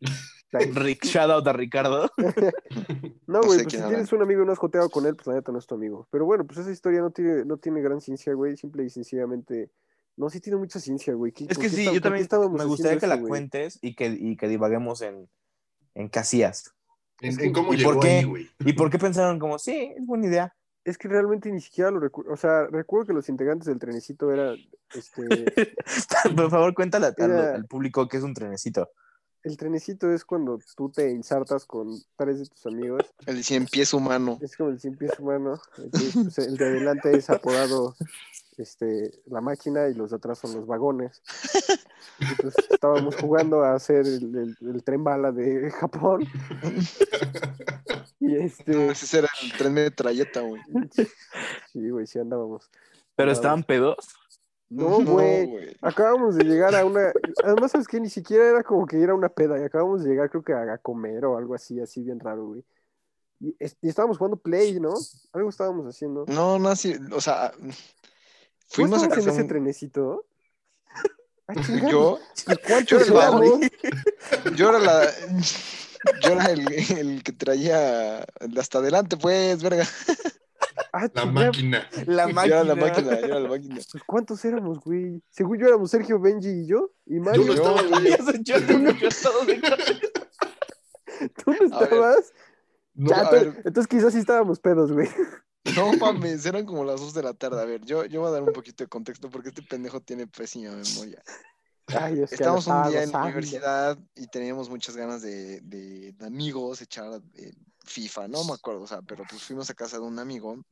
[0.52, 2.10] Rick, shout out a Ricardo.
[3.26, 3.88] No, No güey, sé pues si habla.
[3.90, 5.74] tienes un amigo y no has joteado con él, pues la neta no es tu
[5.74, 6.08] amigo.
[6.10, 8.56] Pero bueno, pues esa historia no tiene, no tiene gran ciencia, güey.
[8.56, 9.70] Simple y sencillamente.
[10.16, 11.32] No, sí tiene mucha ciencia, güey.
[11.32, 13.28] ¿Qué- Es que sí, está- yo también me gustaría que la güey?
[13.28, 15.28] cuentes y que, y que divaguemos en,
[15.94, 16.72] en casillas.
[17.20, 18.08] En, Es que- en cómo ¿y llegó por qué?
[18.18, 18.50] ahí, güey.
[18.60, 20.54] ¿Y por qué pensaron como, sí, es buena idea?
[20.84, 22.32] Es que realmente ni siquiera lo recuerdo.
[22.32, 24.56] O sea, recuerdo que los integrantes del trenecito eran.
[24.94, 25.22] Este,
[26.36, 28.88] Por favor, cuéntale al, Era- al público que es un trenecito.
[29.42, 33.02] el trenecito es cuando tú te ensartas con tres de tus amigos.
[33.26, 34.38] El cien pies humano.
[34.40, 35.60] Es como el cien pies humano.
[35.76, 37.94] Entonces, pues, el de adelante es apodado
[38.62, 41.22] este, la máquina y los de atrás son los vagones.
[42.20, 46.26] Y pues estábamos jugando a hacer el, el- el tren bala de Japón.
[48.20, 50.60] Y este, Ese era el tren de trayeta, güey.
[51.72, 52.68] sí, güey, sí andábamos.
[53.14, 53.96] ¿Pero estaban pedos?
[54.68, 55.76] No, güey.
[55.80, 57.12] Acabamos de llegar a una.
[57.44, 59.58] Además, sabes que ni siquiera era como que era una peda.
[59.58, 62.64] Y acabamos de llegar, creo que a, comer o algo así, así bien raro, güey.
[63.40, 64.94] Y, es- y estábamos jugando Play, ¿no?
[65.32, 66.24] Algo estábamos haciendo.
[66.28, 67.68] No, no, así, o sea, ¿Tú
[68.68, 70.26] fuimos a estabas en ese un- trenecito?
[71.50, 71.54] Ah,
[71.90, 72.18] Yo,
[72.66, 75.10] ¿Cuántos yo era el yo era la,
[76.22, 78.18] yo era el, el que traía
[78.58, 79.86] hasta adelante, pues, verga.
[80.92, 81.88] Ah, La máquina.
[82.04, 82.54] La Yo máquina.
[82.56, 83.74] era la máquina, yo era la máquina.
[83.76, 85.22] pues, ¿Cuántos éramos, güey?
[85.30, 86.90] Según yo éramos Sergio, Benji y yo.
[87.06, 88.12] Y Mario, Yo no estaba, güey.
[88.12, 89.60] Eso, yo, yo, yo todo de-
[91.42, 92.32] ¿tú no estabas?
[92.94, 93.10] No,
[93.64, 95.08] entonces quizás sí estábamos pedos, güey.
[95.78, 95.92] No
[96.32, 97.60] mames, eran como las 2 de la tarde.
[97.60, 100.26] A ver, yo, yo voy a dar un poquito de contexto porque este pendejo tiene
[100.26, 101.22] pésima memoria.
[101.88, 105.60] Ay, es que Estábamos lo un día en la universidad y teníamos muchas ganas de,
[105.62, 109.74] de- de amigos echar eh, FIFA, no me acuerdo, o sea, pero pues fuimos a
[109.74, 110.62] casa de un amigo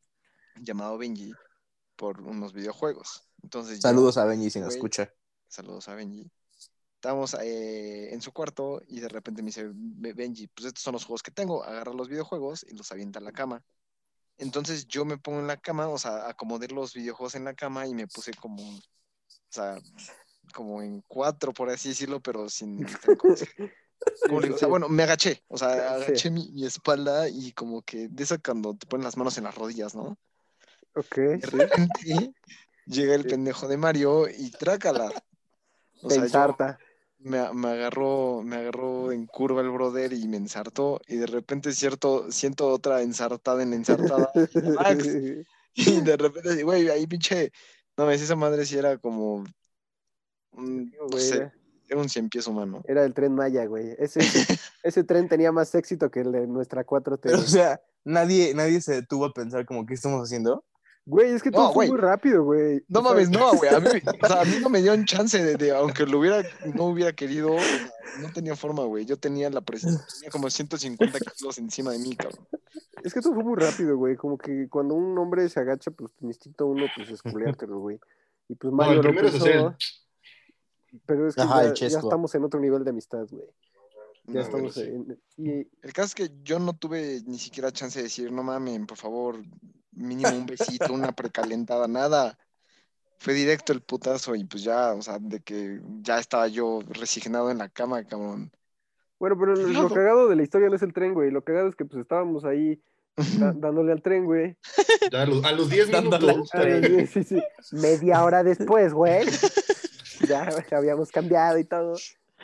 [0.60, 1.32] llamado Benji
[1.96, 3.22] por unos videojuegos.
[3.42, 5.10] Entonces yo- Saludos a Benji si nos escucha.
[5.48, 6.30] saludos a Benji.
[6.96, 10.92] Estábamos eh, en su cuarto y de repente me dice "Be- Benji, pues estos son
[10.92, 13.62] los juegos que tengo, agarra los videojuegos y los avienta a la cama.
[14.38, 17.86] Entonces yo me pongo en la cama, o sea, acomodé los videojuegos en la cama
[17.86, 18.80] y me puse como, o
[19.48, 19.78] sea,
[20.54, 22.84] como en cuatro, por así decirlo, pero sin...
[23.18, 23.48] ¿cómo se-
[24.26, 24.56] cómo le digo?
[24.56, 24.70] O sea, sí.
[24.70, 26.04] bueno, me agaché, o sea, Sí.
[26.04, 29.44] agaché mi, mi espalda y como que de eso cuando te ponen las manos en
[29.44, 30.18] las rodillas, ¿no?
[30.94, 32.32] Ok, De repente
[32.86, 35.12] llega el pendejo de Mario y trácala.
[36.02, 36.28] O Te sea, yo-.
[37.26, 41.00] Me, me agarró, me agarró en curva el brother y me ensartó.
[41.06, 44.30] Y de repente cierto, siento otra ensartada en la ensartada.
[44.76, 45.06] Max.
[45.74, 47.52] y de repente, güey, ahí pinche.
[47.96, 49.44] No, ves, esa madre sí era como.
[50.52, 51.54] un- no Güey, sé, era-
[51.88, 52.82] era un cien pies humano.
[52.86, 53.94] Era el tren Maya, güey.
[53.98, 57.18] Ese, ese, ese tren tenía más éxito que el de nuestra 4T.
[57.22, 60.64] Pero, o sea, nadie, nadie se detuvo a pensar como, ¿qué estamos haciendo?
[61.08, 62.84] Güey, es que No, todo fue muy rápido, güey.
[62.88, 63.72] No O sea, mames, no, güey.
[63.72, 63.86] A mí,
[64.22, 66.42] o sea, a mí no me dieron chance de, de- aunque lo hubiera,
[66.74, 69.04] no hubiera querido, o sea, no tenía forma, güey.
[69.06, 72.46] Yo tenía la presión, tenía como 150 kilos encima de mí, cabrón.
[73.04, 74.16] Es que todo fue muy rápido, güey.
[74.16, 78.00] Como que cuando un hombre se agacha, pues tu instinto uno, pues es culeártelo, güey.
[78.48, 79.40] Y pues No, Mario el no primero es el...
[79.42, 79.76] pensó,
[81.04, 83.46] pero es que Ajá, ya, estamos en otro nivel de amistad, güey.
[84.26, 85.42] Ya No, estamos bueno, sí.
[85.42, 85.46] en...
[85.46, 88.86] Y, El caso es que yo no tuve ni siquiera chance de decir, no mamen,
[88.86, 89.36] por favor,
[89.96, 92.38] mínimo un besito, una precalentada, nada.
[93.18, 97.50] Fue directo el putazo y pues ya, o sea, de que ya estaba yo resignado
[97.50, 98.52] en la cama, cabrón.
[99.18, 101.30] bueno, pero lo, lo cagado de la historia no es el tren, güey.
[101.30, 102.78] Lo cagado es que pues estábamos ahí
[103.38, 104.56] da- dándole al tren, güey.
[105.10, 106.50] Ya a los, a los 10 Dándole minutos.
[106.52, 107.76] Sí, sí, sí.
[107.76, 109.26] Media hora después, güey.
[110.28, 111.94] Ya habíamos cambiado y todo.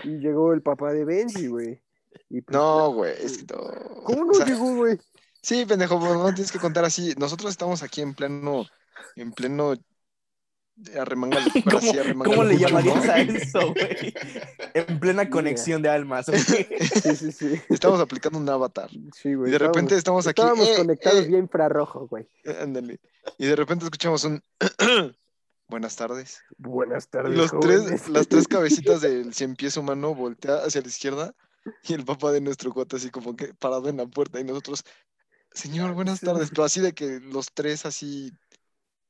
[0.04, 1.80] Y llegó el papá de Benji, güey.
[2.28, 4.02] Y pues, No, güey, es que no.
[4.04, 4.98] ¿Cómo no O sea, llegó, güey?
[5.42, 7.14] Sí, pendejo, no tienes que contar así.
[7.18, 8.64] Nosotros estamos aquí en pleno,
[9.16, 9.74] en pleno
[10.98, 11.92] arremanga ¿Cómo, así,
[12.24, 14.14] cómo le llamarías a eso, güey?
[14.74, 16.40] En plena conexión de almas, güey.
[16.40, 17.60] Sí, sí, sí.
[17.68, 18.88] Estamos aplicando un avatar.
[19.14, 19.52] Sí, Y güey.
[19.52, 20.40] de repente estamos aquí.
[20.40, 22.26] Estábamos eh, conectados eh, vía infrarrojo, güey.
[22.60, 23.00] ándale.
[23.38, 24.42] Y de repente escuchamos un
[25.68, 26.40] buenas tardes.
[26.56, 27.84] Buenas Y tardes, los jóvenes.
[27.86, 31.34] tres, las tres cabecitas del cien pies humano voltea hacia la izquierda
[31.84, 34.84] y el papá de nuestro cuate así como que parado en la puerta y nosotros,
[35.54, 36.26] señor, buenas Sí.
[36.26, 38.32] tardes, pero así de que los tres así,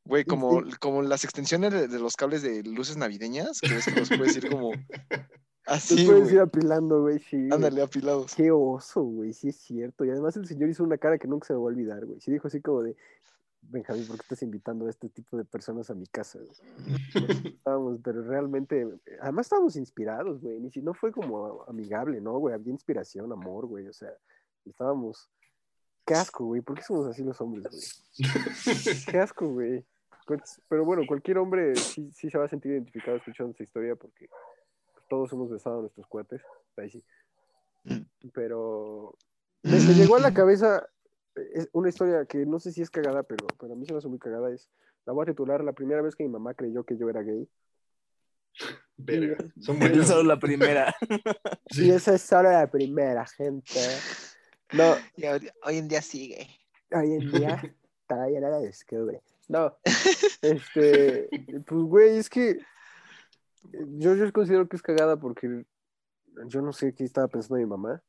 [0.04, 4.00] güey, como, como las extensiones de, de los cables de luces navideñas, que ves que
[4.00, 4.70] los puedes ir como
[5.64, 7.48] Los así, puedes güey, ir apilando, güey, sí.
[7.52, 8.34] ándale, apilados.
[8.34, 10.04] Qué oso, güey, sí es cierto.
[10.04, 12.20] Y además el señor hizo una cara que nunca se me va a olvidar, güey.
[12.20, 12.96] Sí dijo así como de,
[13.60, 16.40] Benjamín, ¿por qué estás invitando a este tipo de personas a mi casa?
[16.40, 16.50] güey?"
[17.58, 18.88] Estábamos, pero realmente,
[19.20, 20.58] además estábamos inspirados, güey.
[20.58, 22.54] Ni si no fue como amigable, ¿no, güey?
[22.56, 23.86] Había inspiración, amor, güey.
[23.86, 24.10] O sea,
[24.64, 25.30] estábamos...
[26.04, 26.60] Qué asco, güey.
[26.60, 27.82] ¿Por qué somos así los hombres, güey?
[29.10, 29.84] Qué asco, güey.
[30.68, 34.28] Pero bueno, cualquier hombre sí, sí se va a sentir identificado escuchando esta historia porque
[35.08, 36.42] todos hemos besado a nuestros cuates.
[36.76, 37.04] Ahí sí.
[38.32, 39.16] Pero
[39.62, 40.88] me, me llegó a la cabeza
[41.34, 43.92] eh, es una historia que no sé si es cagada, pero, pero a mí se
[43.92, 44.52] me hace muy cagada.
[44.52, 44.68] Es,
[45.04, 47.48] la voy a titular La primera vez que mi mamá creyó que yo era gay.
[48.96, 50.08] Verga, Son Es buenas.
[50.08, 50.94] solo la primera.
[51.70, 51.86] Sí.
[51.86, 53.80] Y esa es solo la primera, gente.
[54.72, 56.48] No, Y hoy, hoy en día sigue.
[56.92, 57.60] hoy en día
[58.06, 59.22] todavía no la descubre.
[59.48, 59.76] No,
[60.40, 61.28] este,
[61.66, 62.58] pues güey, es que
[63.98, 65.64] yo, yo considero que es cagada porque
[66.46, 68.02] yo no sé qué estaba pensando mi mamá,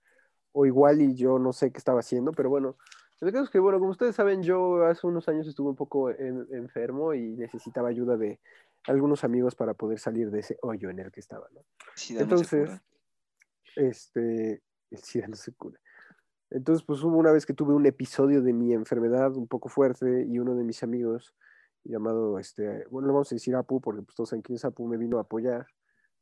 [0.51, 2.78] o igual y yo no sé qué estaba haciendo, pero bueno,
[3.22, 6.09] el caso es que, bueno, como ustedes saben, yo hace unos años estuve un poco
[6.09, 8.39] en- enfermo y necesitaba ayuda de
[8.86, 11.61] algunos amigos para poder salir de ese hoyo en el que estaba, ¿no?
[11.95, 12.70] Sí, Entonces,
[13.76, 14.61] este,
[14.91, 15.80] el SIDA no se cura.
[16.54, 20.26] Entonces, pues hubo una vez que tuve un episodio de mi enfermedad un poco fuerte
[20.30, 21.34] y uno de mis amigos
[21.84, 24.88] llamado, este, bueno, le vamos a decir Apu porque pues todos saben quién es Apu,
[24.88, 25.66] me vino a apoyar.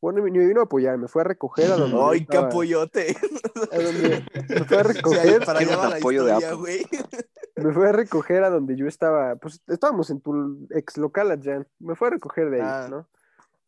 [0.01, 2.37] Bueno, ni me vino a apoyar, me fue a recoger a donde yo ¡Ay, qué
[2.37, 3.15] apoyote!
[3.71, 6.33] a donde- me fue a recoger, para allá la apoyo de
[7.57, 11.67] me fue a recoger a donde yo estaba, pues estábamos en tu ex local, Adjan,
[11.79, 12.87] me fue a recoger de ahí, Ah.
[12.89, 13.07] ¿no?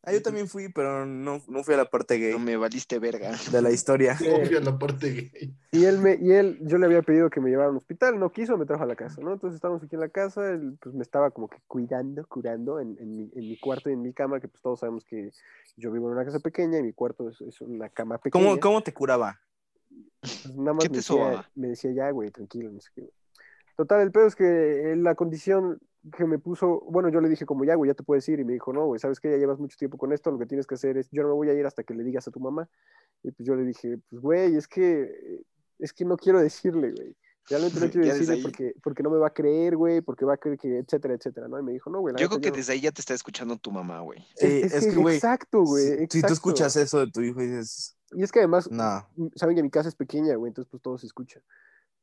[0.06, 2.98] Ah, yo también fui, pero no, no fui a la parte gay No me valiste
[2.98, 3.32] verga.
[3.52, 4.16] de la historia.
[4.20, 5.54] Obvia la parte gay.
[5.72, 8.18] Y él, me, y él, yo le había pedido que me llevara a un hospital,
[8.18, 9.32] no quiso, me trajo a la casa, ¿no?
[9.32, 12.96] Entonces estábamos aquí en la casa, él pues me estaba como que cuidando, curando en,
[13.00, 15.30] en, mi, en mi cuarto y en mi cama, que pues todos sabemos que
[15.76, 18.44] yo vivo en una casa pequeña y mi cuarto es, es una cama pequeña.
[18.44, 19.40] ¿Cómo, ¿Cómo te curaba?
[20.20, 23.00] Pues nada más ¿Qué me decía, me decía, ya, güey, tranquilo, no sé qué.
[23.02, 23.12] güey".
[23.76, 25.80] Total, el pedo es que eh, la condición
[26.12, 28.44] que me puso, bueno, yo le dije como, ya, güey, ya te puedes ir, y
[28.44, 30.66] me dijo, no, güey, sabes que ya llevas mucho tiempo con esto, lo que tienes
[30.66, 32.40] que hacer es, yo no me voy a ir hasta que le digas a tu
[32.40, 32.68] mamá.
[33.22, 35.42] Y pues yo le dije, pues, güey, es que,
[35.78, 37.16] es que no quiero decirle, güey.
[37.48, 40.36] Realmente no quiero decirle porque, porque no me va a creer, güey, porque va a
[40.36, 41.58] creer que, etcétera, etcétera, ¿no?
[41.58, 42.56] Y me dijo, no, güey, Yo creo que no".
[42.56, 44.20] desde ahí ya te está escuchando tu mamá, güey.
[44.36, 46.16] Sí, es, es que, güey, exacto, güey, Si, exacto.
[46.16, 49.56] si tú escuchas eso de tu hijo y dices, Y es que además, no, saben
[49.56, 51.40] que mi casa es pequeña, güey, entonces pues todo se escucha.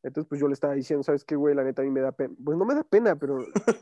[0.03, 1.53] Entonces pues yo le estaba diciendo, ¿sabes qué, güey?
[1.55, 2.33] La neta a mí me da pena.
[2.43, 3.37] Pues no me da pena, pero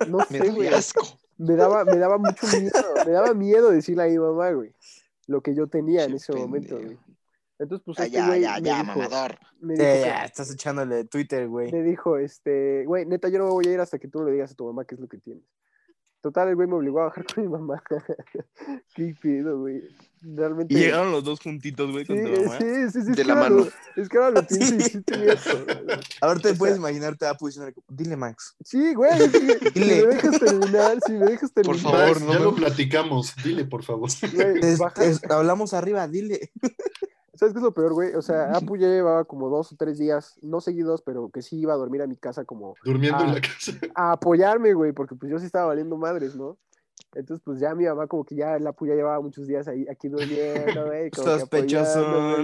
[0.09, 0.67] no Me sé, da güey.
[0.67, 1.01] asco.
[1.37, 2.73] Me daba, me daba mucho miedo,
[3.05, 4.75] me daba miedo decirle a mi mamá, güey,
[5.27, 6.97] lo que yo tenía en ese momento, güey.
[7.57, 9.37] Entonces pues Ah, este ya, güey ya, me ya, dijo- mamador.
[9.61, 11.71] me ya, dijo, que- ya, estás echándole Twitter, güey.
[11.71, 14.25] me dijo, este, güey, neta, yo no me voy a ir hasta que tú no
[14.25, 15.43] le digas a tu mamá qué es lo que tienes.
[16.21, 17.81] Total, el güey me obligó a bajar con mi mamá.
[18.95, 19.81] qué pedo, güey.
[20.21, 20.73] Realmente.
[20.73, 22.57] Y llegaron los dos juntitos, güey, Sí, con tu mamá.
[22.57, 23.55] sí, sí, sí, De la mano.
[23.59, 25.01] lo- es que ahora lo pienso y Sí.
[25.03, 25.65] tenía eso.
[26.19, 28.53] Ahora te O puedes sea- imaginarte a Apu diciéndole, dile, Max.
[28.65, 30.05] Sí, güey, que si Dile.
[30.07, 31.81] me dejas terminar, si me dejas Por terminar.
[31.91, 33.33] favor, Max, no ya me- lo platicamos.
[33.41, 34.09] Dile, por favor.
[34.33, 36.51] güey, Es- baja- es- hablamos arriba, dile.
[37.39, 38.13] ¿Sabes qué es lo peor, güey?
[38.15, 41.57] O sea, Apu ya llevaba como dos o tres días, no seguidos, pero que sí
[41.57, 43.71] iba a dormir a mi casa como Durmiendo en la casa.
[43.95, 46.57] a apoyarme, güey, porque pues yo sí estaba valiendo madres, ¿no?
[47.15, 50.09] Entonces, pues ya mi mamá como que ya la ya llevaba muchos días ahí, aquí
[50.09, 51.09] durmiendo, güey.
[51.13, 52.43] Sospechoso.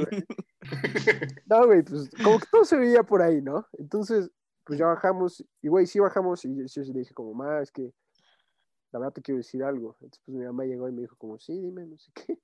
[1.46, 3.68] No, güey, pues como que todo se veía por ahí, ¿no?
[3.74, 4.32] Entonces,
[4.64, 7.94] pues ya bajamos, y güey, sí bajamos, y yo, le dije como, ma, es que
[8.94, 9.98] la verdad te quiero decir algo.
[10.00, 12.40] Entonces, pues mi mamá llegó y me dijo como, sí, dime, no sé qué.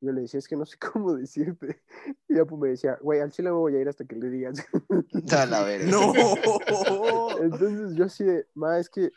[0.00, 1.82] Yo le decía, es que no sé cómo decirte.
[2.28, 4.30] Y ya pues me decía, güey, al chile me voy a ir hasta que le
[4.30, 4.64] digas.
[5.36, 5.90] A la verga.
[5.90, 6.12] No.
[7.42, 9.10] Entonces yo así de, ma, es que,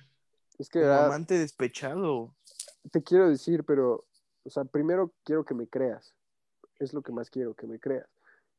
[0.57, 2.36] es que, verdad, amante despechado.
[2.91, 4.05] te quiero decir, pero,
[4.43, 6.15] o sea, primero quiero que me creas.
[6.79, 8.07] Es lo que más quiero, que me creas.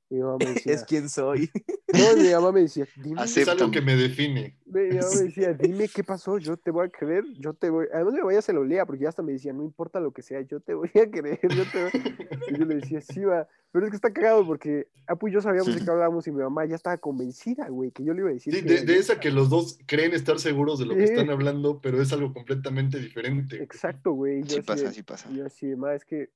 [0.08, 1.50] Y mi mamá me decía, Es quien soy.
[1.92, 4.56] No, mi mamá me decía, dime, Es algo que me define.
[4.66, 7.86] mi mamá me decía, dime qué pasó, yo te voy a creer, yo te voy,
[7.92, 10.12] además mi mamá ya se lo leía, porque ya hasta me decía, no importa lo
[10.12, 11.90] que sea, yo te voy a creer, yo te voy...
[12.48, 15.40] Y yo le decía, sí, va, pero es que está cagado, porque Apu y yo
[15.40, 18.30] sabíamos de qué hablábamos y mi mamá ya estaba convencida, güey, que yo le iba
[18.30, 21.04] a decir Sí, que de, esa que los dos creen estar seguros de lo que
[21.04, 23.62] están hablando, pero es algo completamente diferente.
[23.62, 24.42] Exacto, güey.
[24.42, 25.30] Sí así pasa, de- sí pasa.
[25.30, 26.30] Y yo así, ma, es que,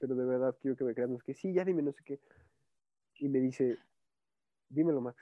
[0.00, 2.02] pero de verdad quiero que me creas, no sé qué, sí, ya dime, no sé
[2.04, 2.20] qué.
[3.18, 3.76] Y me dice,
[4.70, 5.18] dímelo, Max,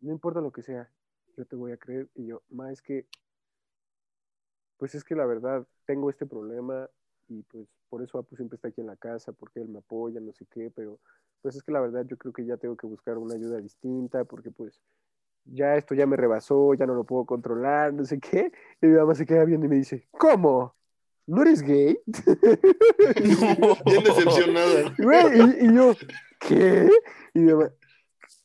[0.00, 0.90] no importa lo que sea,
[1.36, 2.08] yo te voy a creer.
[2.14, 3.06] Y yo, ma, es que,
[4.76, 6.88] pues es que la verdad, tengo este problema
[7.28, 10.20] y pues por eso Apu siempre está aquí en la casa, porque él me apoya,
[10.20, 11.00] no sé qué, pero
[11.42, 14.24] pues es que la verdad yo creo que ya tengo que buscar una ayuda distinta,
[14.24, 14.80] porque pues
[15.44, 18.52] ya esto ya me rebasó, ya no lo puedo controlar, no sé qué.
[18.80, 20.74] Y mi mamá se queda viendo y me dice, ¿cómo?
[21.26, 21.98] ¿No eres gay?
[23.86, 24.94] Bien decepcionada.
[24.98, 25.94] Y, y yo,
[26.40, 26.90] ¿qué?
[27.34, 27.72] Y mi mamá,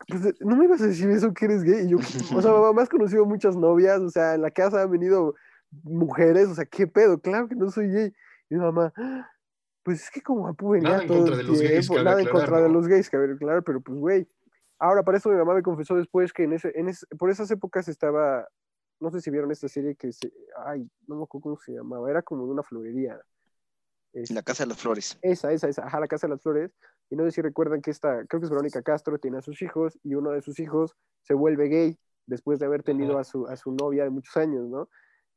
[0.08, 1.86] pues, ¿no me ibas a decir eso que eres gay?
[1.86, 4.92] Y yo, o sea, mamá, has conocido muchas novias, o sea, en la casa han
[4.92, 5.36] venido
[5.84, 7.20] mujeres, o sea, ¿qué pedo?
[7.20, 8.14] Claro que no soy gay.
[8.50, 9.30] Y mi mamá, "Ah,
[9.84, 12.04] pues es que como Apu venía Nada en todo contra el de los gays, cabe
[12.04, 14.30] nada en contra de los gays, cabe claro, pero pues, güey.
[14.80, 17.50] Ahora, para eso mi mamá me confesó después que en ese, en ese, por esas
[17.52, 18.48] épocas estaba,
[19.00, 20.32] no sé si vieron esta serie que se,
[20.66, 23.20] ay, no me acuerdo cómo se llamaba, era como de una florería.
[24.16, 25.20] Este, La Casa de las Flores.
[25.22, 26.72] esa, esa, esa, ajá, la Casa de las Flores.
[27.10, 29.62] Y no sé si recuerdan que esta, creo que es Verónica Castro, tiene a sus
[29.62, 33.46] hijos y uno de sus hijos se vuelve gay después de haber tenido a su,
[33.48, 34.90] a su novia de muchos años, ¿no?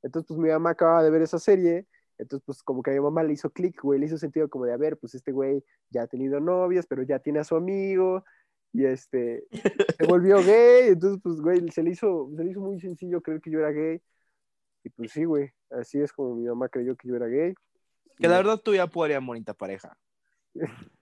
[0.02, 1.86] Entonces, pues mi mamá acaba de ver esa serie,
[2.18, 4.64] entonces, pues como que a mi mamá le hizo clic, güey, le hizo sentido como
[4.64, 7.56] de, a ver, pues este güey ya ha tenido novias, pero ya tiene a su
[7.56, 8.24] amigo
[8.72, 9.44] y este,
[9.98, 13.40] se volvió gay, entonces, pues, güey, se le hizo, se le hizo muy sencillo creer
[13.40, 14.00] que yo era gay.
[14.84, 17.54] Y pues sí, güey, así es como mi mamá creyó que yo era gay.
[18.18, 19.96] Que la verdad tú ya podrías bonita pareja.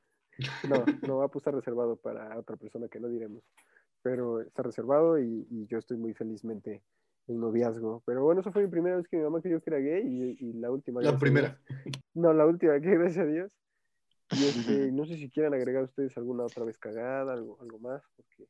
[0.69, 3.43] No, no va a estar reservado para otra persona que no diremos.
[4.03, 6.83] Pero está reservado y, y yo estoy muy felizmente
[7.27, 8.03] en noviazgo.
[8.05, 10.45] Pero bueno, eso fue mi primera vez que mi mamá creyó que era gay y,
[10.47, 11.01] y la última.
[11.01, 11.59] La primera.
[12.13, 13.51] No, la última, que gracias a Dios.
[14.33, 14.45] Y
[14.89, 18.47] este, no sé si quieran agregar ustedes alguna otra vez cagada, algo, algo más, porque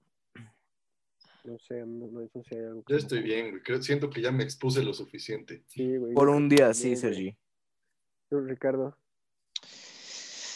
[1.44, 2.82] no sé, no, no, no sé si hay algo.
[2.82, 3.62] que Yo estoy bien, güey.
[3.62, 5.62] Creo- siento que ya me expuse lo suficiente.
[5.68, 6.14] Sí, güey.
[6.14, 6.96] Por un día, sí.
[6.96, 7.36] Sergi.
[8.30, 8.96] Ricardo,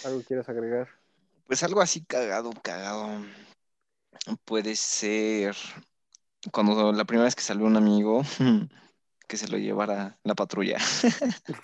[0.05, 0.89] ¿algo quieras agregar?
[1.47, 3.09] Pues algo así cagado, cagado.
[4.45, 5.55] Puede ser
[6.53, 8.23] cuando la primera vez que salió un amigo
[9.29, 10.79] que se lo llevara la patrulla.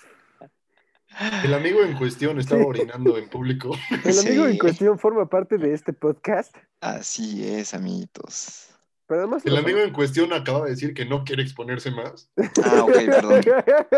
[1.42, 2.66] El amigo en cuestión estaba Sí.
[2.68, 3.70] orinando en público.
[4.04, 8.68] El amigo en cuestión forma parte de este podcast, Así es, amiguitos.
[9.06, 9.46] pero además...
[9.46, 12.30] El amigo en cuestión acaba de decir que no quiere exponerse más.
[12.62, 13.40] Ah, ok, perdón.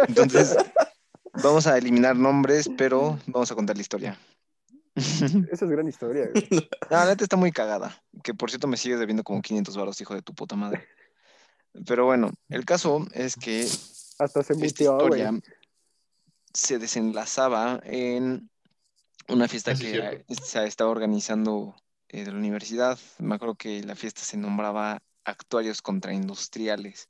[0.06, 0.56] Entonces,
[1.42, 4.18] vamos a eliminar nombres, pero vamos a contar la historia.
[4.94, 6.48] Esa es gran historia, güey.
[6.90, 8.02] No, la neta está muy cagada.
[8.22, 10.86] Que por cierto me sigue debiendo como 500 baros, hijo de tu puta madre.
[11.86, 13.62] Pero bueno, el caso es que
[14.18, 15.20] Hasta se esta muteó, güey.
[15.20, 15.40] historia
[16.52, 18.50] se desenlazaba en
[19.28, 21.76] una fiesta Ah, que se estaba organizando
[22.08, 22.98] eh, de la universidad.
[23.18, 27.06] Me acuerdo que la fiesta se nombraba Actuarios contra Industriales.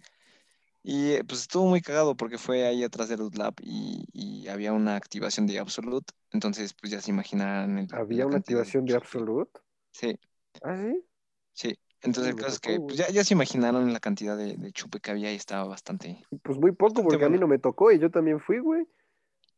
[0.90, 4.72] Y eh, pues estuvo muy cagado porque fue ahí atrás del Lab y, y había
[4.72, 6.14] una activación de Absolute.
[6.32, 7.78] Entonces, pues ya se imaginarán.
[7.78, 8.94] el- ¿Había una activación de.
[8.94, 9.60] Absolute?
[9.92, 10.18] Sí,
[10.62, 11.04] ¿Ah, sí?
[11.52, 11.78] sí.
[12.00, 14.56] Entonces, Uy, el caso es tocó, que pues, ya, ya se imaginaron la cantidad de,
[14.56, 16.24] de chupe que había y estaba bastante.
[16.42, 17.42] Pues muy poco, Bastante porque a mí bueno.
[17.42, 18.86] no me tocó y yo también fui, güey.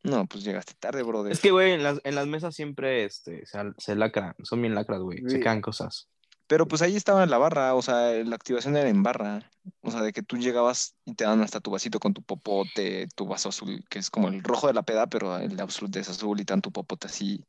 [0.03, 1.33] No, pues llegaste tarde, brother.
[1.33, 4.35] Es que, güey, en las, en las mesas siempre este, se, se lacran.
[4.43, 5.22] Son bien lacras, güey.
[5.26, 5.41] Se Sí.
[5.41, 6.09] quedan cosas.
[6.51, 9.48] Pero pues ahí estaba la barra, o sea, la activación era en barra.
[9.82, 13.07] O sea, de que tú llegabas y te dan hasta tu vasito con tu popote,
[13.14, 16.09] tu vaso azul, que es como el rojo de la peda, pero el absoluto es
[16.09, 17.44] azul y tan tu popote así.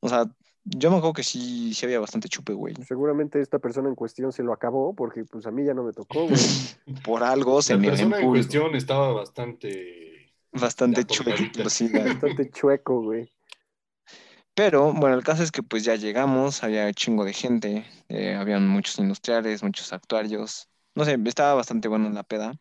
[0.00, 0.26] O sea,
[0.64, 2.74] yo me acuerdo que sí, sí había bastante chupe, güey.
[2.86, 5.94] Seguramente esta persona en cuestión se lo acabó, porque pues a mí ya no me
[5.94, 6.36] tocó, güey.
[7.02, 8.30] Por algo se La me persona en público.
[8.46, 10.34] cuestión estaba bastante.
[10.52, 11.62] Bastante tocadita.
[11.62, 13.32] pues, sí, la- Bastante chueco, güey.
[14.56, 18.66] Pero bueno, el caso es que pues ya llegamos, había chingo de gente, eh, habían
[18.68, 22.54] muchos industriales, muchos actuarios, no sé, estaba bastante bueno la peda.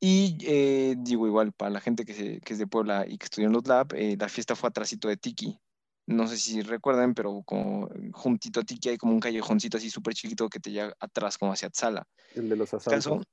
[0.00, 3.24] Y eh, digo igual, para la gente que, se- que es de Puebla y que
[3.26, 5.58] estudió en los lab, eh, la fiesta fue atrásito de Tiki.
[6.06, 10.14] No sé si recuerdan, pero como juntito a Tiki hay como un callejoncito así súper
[10.14, 12.04] chiquito que te lleva atrás como hacia Tzala.
[12.34, 13.26] El de los caso, asaltos.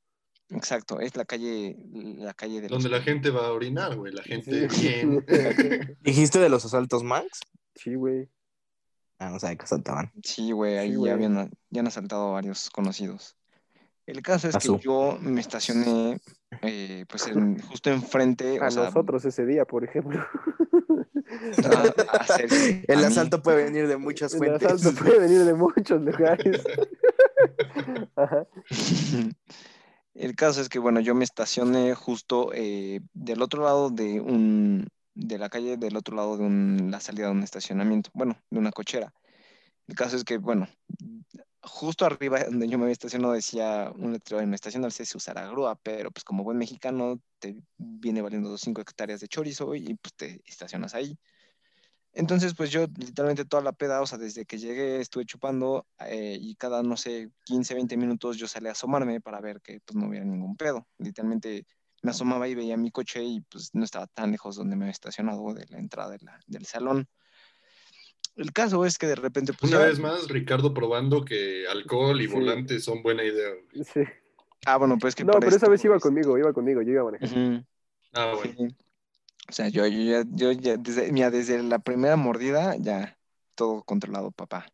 [0.50, 2.82] Exacto, es la calle, la calle de los...
[2.84, 4.14] Donde la gente va a orinar, güey.
[4.14, 4.82] La gente Sí.
[4.88, 5.26] bien.
[6.02, 7.42] ¿Dijiste de los asaltos Max?
[7.76, 8.30] Sí, güey.
[9.20, 10.12] Ah, no sabía que asaltaban.
[10.24, 11.12] Sí, güey, ahí Sí, ya güey.
[11.12, 13.36] habían, ya han asaltado varios conocidos.
[14.06, 14.80] El caso es Azul.
[14.80, 16.20] que yo me estacioné
[16.62, 20.20] eh, pues en- justo enfrente, A o sea, nosotros ese día, por ejemplo.
[21.64, 22.50] a- a hacer-
[22.88, 23.04] El mí.
[23.04, 24.72] asalto puede venir de muchas El fuentes.
[24.72, 26.64] asalto puede venir de muchos lugares.
[28.16, 28.48] Ajá.
[30.20, 34.88] El caso es que, bueno, yo me estacioné justo eh, del otro lado de un,
[35.16, 38.60] de la calle, del otro lado de un- la salida de un estacionamiento, bueno, de
[38.60, 39.14] una cochera.
[39.88, 40.68] El caso es que, bueno,
[41.64, 45.76] justo arriba donde yo me había estacionado decía un letrero en estacionarse se usará grúa,
[45.84, 50.42] pero pues como buen mexicano te viene valiendo 5 hectáreas de chorizo y pues te
[50.46, 51.18] estacionas ahí.
[52.20, 56.38] Entonces, pues yo literalmente toda la peda, o sea, desde que llegué estuve chupando eh,
[56.40, 59.96] y cada, no sé, 15, 20 minutos yo salía a asomarme para ver que pues
[59.96, 60.86] no hubiera ningún pedo.
[60.98, 61.66] Literalmente
[62.04, 64.92] me asomaba y veía mi coche y pues no estaba tan lejos donde me había
[64.92, 67.08] estacionado de la entrada de la- del salón.
[68.36, 72.20] El caso es que de repente, pues Una ya- vez más, Ricardo probando que alcohol
[72.22, 72.34] y Sí.
[72.34, 73.52] volante son buena idea.
[73.84, 74.02] Sí.
[74.66, 76.92] Ah, bueno, pues que No, pero esa esto, vez iba pues, conmigo, iba conmigo, yo
[76.92, 77.66] iba manejando.
[78.12, 78.54] Ah, bueno.
[78.58, 78.76] sí.
[79.50, 83.18] O sea, yo, yo ya, yo ya desde, mira, desde la primera mordida, ya
[83.56, 84.68] todo controlado, papá.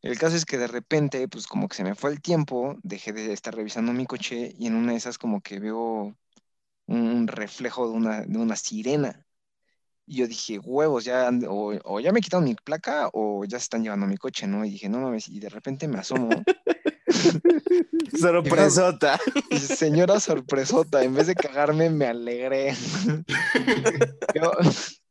[0.00, 3.12] El caso es que de repente, pues como que se me fue el tiempo, dejé
[3.12, 6.16] de estar revisando mi coche y en una de esas como que veo
[6.86, 9.26] un, reflejo de una, de una sirena.
[10.06, 13.64] Y yo dije, huevos, ya, o, o ya me quitaron mi placa o ya se
[13.64, 14.64] están llevando mi coche, ¿no?
[14.64, 16.30] Y dije, no mames, y de repente me asomo.
[18.18, 19.18] Sorpresota.
[19.60, 22.74] Señora sorpresota, en vez de cagarme, me alegré.
[24.34, 24.52] veo,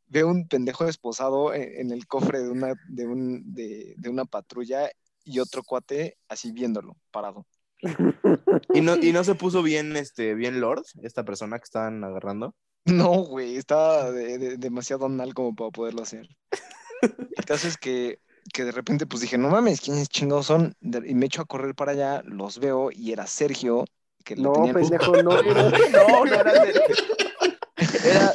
[0.07, 4.25] veo un pendejo esposado en, en el cofre de una, de, un, de, de una
[4.25, 4.89] patrulla
[5.23, 7.45] y otro cuate así viéndolo, parado.
[8.73, 12.55] ¿Y no, y no se puso bien, este, bien Lord, esta persona que estaban agarrando.
[12.85, 16.27] No, güey, estaba de- de- demasiado anal como para poderlo hacer.
[17.01, 18.19] El caso es que,
[18.53, 20.73] que de repente pues dije, no mames, ¿quiénes chingados son?
[20.81, 23.85] Y me echo a correr para allá, los veo y era Sergio,
[24.23, 25.69] que lo No, tenía en- pendejo, no era.
[25.89, 26.95] No, no era Sergio.
[28.03, 28.31] Era,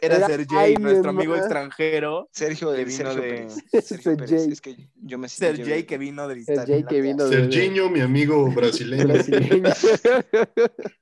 [0.00, 2.28] era, Era Sergey, alguien nuestro amigo extranjero.
[2.32, 3.54] Sergio, que vino Sergio de- Pérez.
[3.86, 4.32] Sergio Pérez.
[4.48, 6.44] Es que yo me Sergey, yo- que vino de.
[6.44, 7.36] Jay que vino de.
[7.36, 9.06] Serginho, mi amigo brasileño.
[9.08, 9.70] brasileño.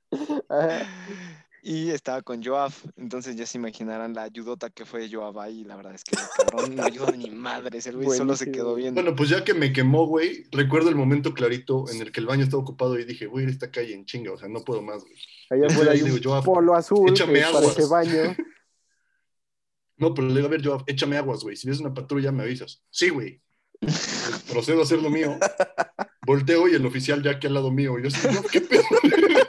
[1.69, 5.75] Y estaba con Joab, entonces ya se imaginarán la ayudota que fue Joab ahí, la
[5.75, 9.01] verdad es que el cabrón no ayudó ni madres, el güey solo se quedó viendo.
[9.01, 12.25] Bueno, pues ya que me quemó, güey, recuerdo el momento clarito en el que el
[12.25, 15.03] baño estaba ocupado y dije, güey, esta calle en chinga, o sea, no puedo más,
[15.03, 15.13] güey.
[15.49, 17.65] Allá afuera hay Digo, un yo, polo azul échame aguas.
[17.65, 18.35] parece baño.
[19.97, 21.57] No, pero le digo, a ver, yo, échame aguas, güey.
[21.57, 22.83] Si ves una patrulla, me avisas.
[22.91, 23.41] Sí, güey.
[24.51, 25.39] Procedo a hacer lo mío.
[26.23, 27.97] Volteo y el oficial ya aquí al lado mío.
[27.97, 28.83] Y yo, ¿qué pedo?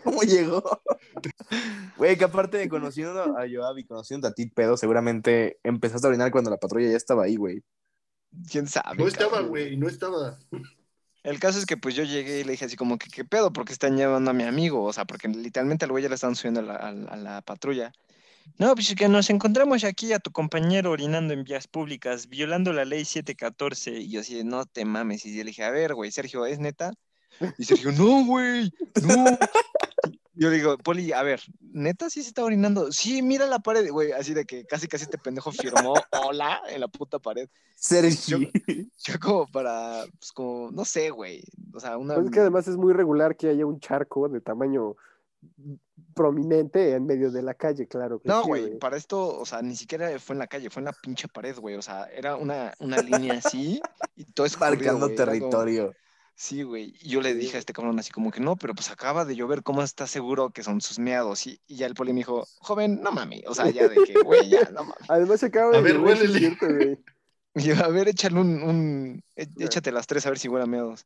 [0.04, 0.62] ¿Cómo llegó?
[1.96, 6.10] Güey, que aparte de conociendo a Joab y conociendo a ti, pedo, seguramente empezaste a
[6.10, 7.62] orinar cuando la patrulla ya estaba ahí, güey.
[8.50, 8.96] ¿Quién sabe?
[8.96, 10.38] No estaba, güey, no estaba.
[11.22, 13.52] El caso es que pues yo llegué y le dije así como que, ¿qué pedo?
[13.52, 14.82] ¿Por qué están llevando a mi amigo?
[14.84, 17.16] O sea, porque literalmente al güey ya le están subiendo a la, a la- a
[17.16, 17.92] la patrulla.
[18.58, 22.72] No, pues es que nos encontramos aquí a tu compañero orinando en vías públicas, violando
[22.72, 23.90] la ley 714.
[24.00, 25.26] Y yo así, no te mames.
[25.26, 26.92] Y yo le dije, a ver, güey, Sergio, ¿es neta?
[27.58, 28.72] Y Sergio, no, güey,
[29.02, 29.24] no.
[30.40, 32.90] Yo le digo, Poli, a ver, ¿neta sí se está orinando?
[32.92, 35.92] Sí, mira la pared, güey, así de que casi casi este pendejo firmó
[36.24, 37.46] hola en la puta pared.
[37.74, 38.50] Sergi.
[39.04, 41.44] Yo como para, pues como, no sé, güey.
[41.74, 42.14] O sea, una...
[42.14, 44.96] Pues es que además es muy regular que haya un charco de tamaño
[46.14, 48.18] prominente en medio de la calle, claro.
[48.18, 50.80] que No, sí, güey, para esto, o sea, ni siquiera fue en la calle, fue
[50.80, 51.76] en la pinche pared, güey.
[51.76, 53.82] O sea, era una, una línea así
[54.16, 55.94] y todo es Marcando territorio.
[56.34, 56.94] Sí, güey.
[57.00, 59.36] Y yo le dije a este cabrón así como que no, pero pues acaba de
[59.36, 61.46] llover, ¿cómo estás seguro que son sus meados?
[61.46, 63.42] Y, y ya el poli me dijo, joven, no mami.
[63.46, 65.10] O sea, ya de que, güey, ya, no mames.
[65.10, 66.98] Además se acaba A de ver, llover, güey.
[67.54, 70.64] Y yo, a ver, échale un, un é- échate las tres a ver si huele
[70.64, 71.04] a meados.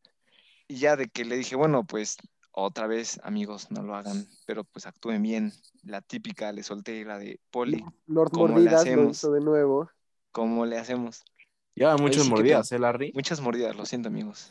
[0.69, 2.19] Y ya de que le dije, bueno, pues
[2.53, 5.53] otra vez, amigos, no lo hagan, pero pues actúen bien.
[5.83, 9.17] La típica, le solté la de poli, Lord ¿Cómo le Mordidas lo hacemos?
[9.17, 9.91] hizo de nuevo.
[10.33, 11.25] ¿cómo le hacemos?
[11.75, 13.13] Lleva muchas sí mordidas, ¿eh, Larry?
[13.15, 14.51] Muchas mordidas, lo siento, amigos.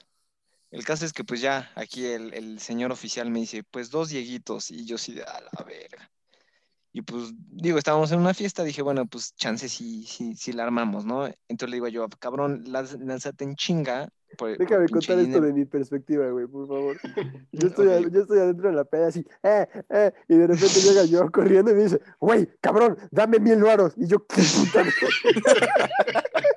[0.74, 4.10] El caso es que pues ya aquí el, el señor oficial me dice, pues dos
[4.10, 6.10] dieguitos, y yo sí, de a la verga.
[6.92, 10.64] Y pues, digo, estábamos en una fiesta, dije, bueno, pues chance si, si, si la
[10.64, 11.28] armamos, ¿no?
[11.48, 14.10] Entonces le digo yo, cabrón, lánz- lánzate en chinga.
[14.36, 15.46] por- Déjame contar esto dinero".
[15.46, 17.00] de mi perspectiva, güey, por favor.
[17.52, 17.94] Yo estoy, Ok.
[17.94, 21.32] a- yo estoy adentro de la peda así, eh, eh, y de repente llega yo
[21.32, 23.94] corriendo y me dice, güey, cabrón, dame mil varos.
[23.96, 24.84] Y yo, ¿qué puta?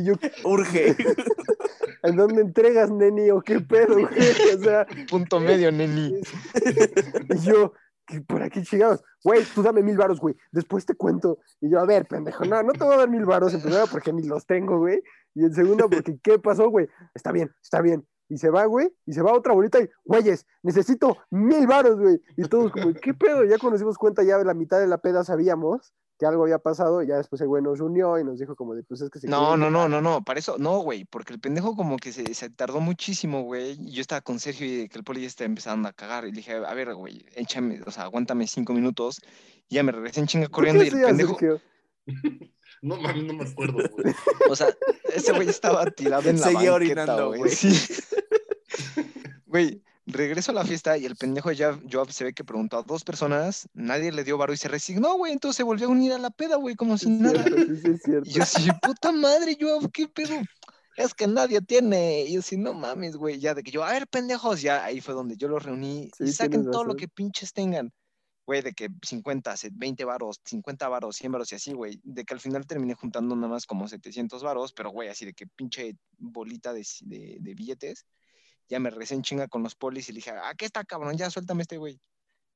[0.00, 0.96] y yo, Urge.
[2.02, 3.30] ¿en dónde entregas, neni?
[3.30, 4.54] ¿O qué pedo, güey?
[4.56, 6.20] O sea, Punto medio, neni.
[7.28, 7.72] y yo,
[8.06, 9.02] ¿qué- ¿por aquí chingados?
[9.22, 10.34] Güey, tú dame mil varos, güey.
[10.50, 11.38] Después te cuento.
[11.60, 13.86] Y yo, a ver, pendejo, no, no te voy a dar mil varos en primera
[13.86, 15.02] porque ni los tengo, güey.
[15.34, 16.88] Y en segunda porque, ¿qué pasó, güey?
[17.14, 18.06] Está bien, está bien.
[18.30, 22.22] Y se va, güey, y se va otra bolita y, güeyes, necesito mil varos, güey.
[22.36, 23.44] Y todos como, ¿qué pedo?
[23.44, 26.44] Ya cuando nos dimos cuenta, ya de la mitad de la peda sabíamos que algo
[26.44, 27.02] había pasado.
[27.02, 29.18] Y ya después el güey nos unió y nos dijo como de, pues es que
[29.18, 32.12] se No, no, no, no, no, para eso, no, güey, porque el pendejo como que
[32.12, 35.26] se, se tardó muchísimo, güey, y yo estaba con Sergio y que el poli ya
[35.26, 38.74] estaba empezando a cagar, y le dije, a ver, güey, échame, o sea, aguántame cinco
[38.74, 39.20] minutos,
[39.68, 41.60] y ya me regresé en chinga ¿Por qué corriendo, y el pendejo, Sergio?
[42.82, 44.14] No mames, no me acuerdo, güey.
[44.48, 44.68] o sea,
[45.14, 47.52] ese güey estaba tirado en la Seguía banqueta, orinando, güey, güey.
[47.52, 47.68] sí.
[49.50, 52.82] Güey, regreso a la fiesta y el pendejo ya, Joab se ve que preguntó a
[52.82, 56.12] dos personas, nadie le dio varo y se resignó, güey, entonces se volvió a unir
[56.12, 57.42] a la peda, güey, como si es nada.
[57.42, 58.30] cierto, sí, sí, es cierto.
[58.30, 60.36] Y yo así, puta madre, yo, ¿qué pedo?
[60.96, 62.26] Es que nadie tiene.
[62.26, 63.40] Y yo así, no mames, güey.
[63.40, 66.10] Ya de que yo, a ver, pendejos, ya ahí fue donde yo los reuní.
[66.16, 67.92] Sí, y saquen todo lo que pinches tengan.
[68.46, 71.98] Güey, de que 50, se- 20 varos, 50 varos, 100 varos y así, güey.
[72.04, 75.32] De que al final terminé juntando nada más como 700 varos, pero güey, así de
[75.32, 76.84] que pinche bolita de,
[77.40, 78.04] de billetes.
[78.70, 81.16] Ya me regresé en chinga con los polis y le dije, ah, ¿qué está, cabrón?
[81.16, 82.00] Ya suéltame este, güey.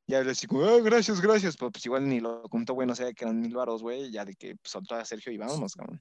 [0.06, 1.56] Ya le como, ah, gracias, gracias.
[1.56, 4.10] Pero pues igual ni lo contó, güey, no sé, que eran mil varos, güey.
[4.10, 6.00] Ya de que pues otra vez Sergio y vámonos, cabrón.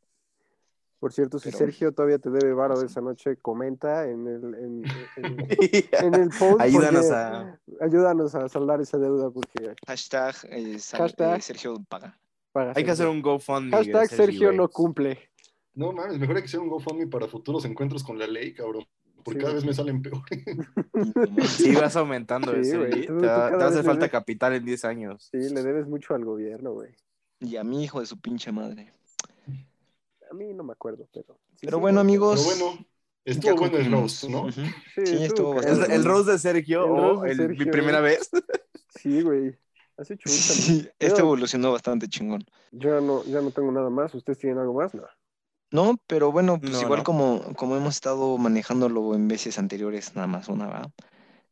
[1.00, 4.44] Por cierto, si Pero- Sergio todavía te debe varo de esa noche, comenta en el,
[4.56, 4.84] en,
[5.18, 5.48] en-
[6.06, 6.62] en el post.
[6.62, 7.60] Ayúdanos porque- a.
[7.82, 11.40] Ayúdanos a saldar esa deuda porque Hashtag, eh, sal- Hashtag.
[11.40, 12.18] eh, Sergio paga.
[12.52, 13.12] paga Hay que hacer Sergio.
[13.12, 13.72] un GoFundMe.
[13.72, 14.58] Hashtag Sergio güey.
[14.58, 15.30] no cumple.
[15.74, 18.86] No mames, mejor hay que hacer un GoFundMe para futuros encuentros con la ley, cabrón.
[19.24, 19.44] Porque Sí.
[19.44, 20.22] cada vez me salen peor.
[20.32, 21.50] Y no mames.
[21.50, 22.78] Sí, vas aumentando Sí, eso.
[22.80, 25.30] güey, Te, vez falta capital en 10 años.
[25.32, 26.96] Sí, le debes mucho al gobierno, güey.
[27.40, 28.92] Y a mi hijo de su pinche madre.
[30.30, 31.38] A mí no me acuerdo, pero.
[31.52, 32.44] sí, Pero sí, bueno, amigos.
[32.58, 32.86] Pero bueno,
[33.26, 34.52] ya estuvo bueno el roast, ¿no?
[34.52, 34.64] Sí,
[35.06, 36.06] sí, estuvo cagado, ¿Es bastante el.
[36.06, 38.14] Rose de Sergio El o roast de el- mi primera güey.
[38.16, 38.30] vez?
[39.00, 39.58] Sí, güey.
[39.98, 40.36] Hace chucha.
[40.36, 42.44] Sí, este evolucionó bastante chingón.
[42.72, 44.14] Yo ya no, ya no tengo nada más.
[44.16, 44.94] ¿Ustedes tienen algo más?
[44.96, 45.04] No.
[45.74, 47.04] No, pero bueno, pues No, igual no.
[47.04, 50.92] Como, como hemos estado manejándolo en veces anteriores, nada más una, ¿verdad?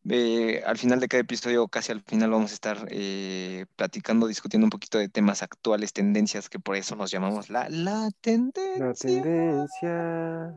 [0.08, 4.68] Eh, al final de cada episodio, casi al final, vamos a estar eh, platicando, discutiendo
[4.68, 8.86] un poquito de temas actuales, tendencias, que por eso nos llamamos la, la tendencia.
[8.86, 10.56] La tendencia.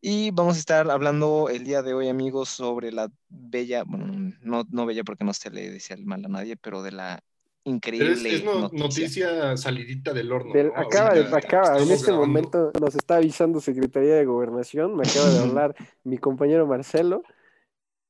[0.00, 4.64] Y vamos a estar hablando el día de hoy, amigos, sobre la bella, bueno, no,
[4.70, 7.20] no bella porque no se le desea el mal a nadie, pero de la
[7.66, 8.78] Pero increíble es, es no- noticia.
[8.78, 10.52] noticia salidita del horno.
[10.52, 10.76] Del- ¿no?
[10.76, 12.26] acaba Ahorita acaba, en este grabando.
[12.26, 17.22] momento nos está avisando Secretaría de Gobernación, me acaba de hablar mi compañero Marcelo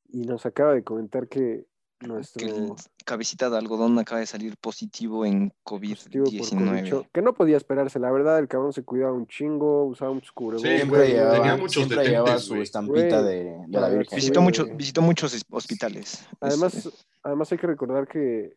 [0.08, 1.64] y nos acaba de comentar que
[1.98, 2.72] que nuestro el
[3.06, 6.90] cabecita de algodón acaba de salir positivo en positivo por COVID-19.
[6.90, 10.32] COVID, que no podía esperarse, la verdad, el cabrón se cuidaba un chingo, usaba muchos
[10.32, 10.70] cubrebocas.
[10.70, 14.08] Sí, Siempre llevaba, tenía muchos siempre detentes, llevaba su estampita de, de la Virgen.
[14.10, 16.14] si- Visitó, mucho, visitó muchos es- hospitales.
[16.14, 18.56] Es- Además, es- además hay que recordar que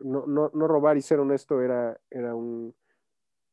[0.00, 2.74] no, no, no robar y ser honesto era, era un,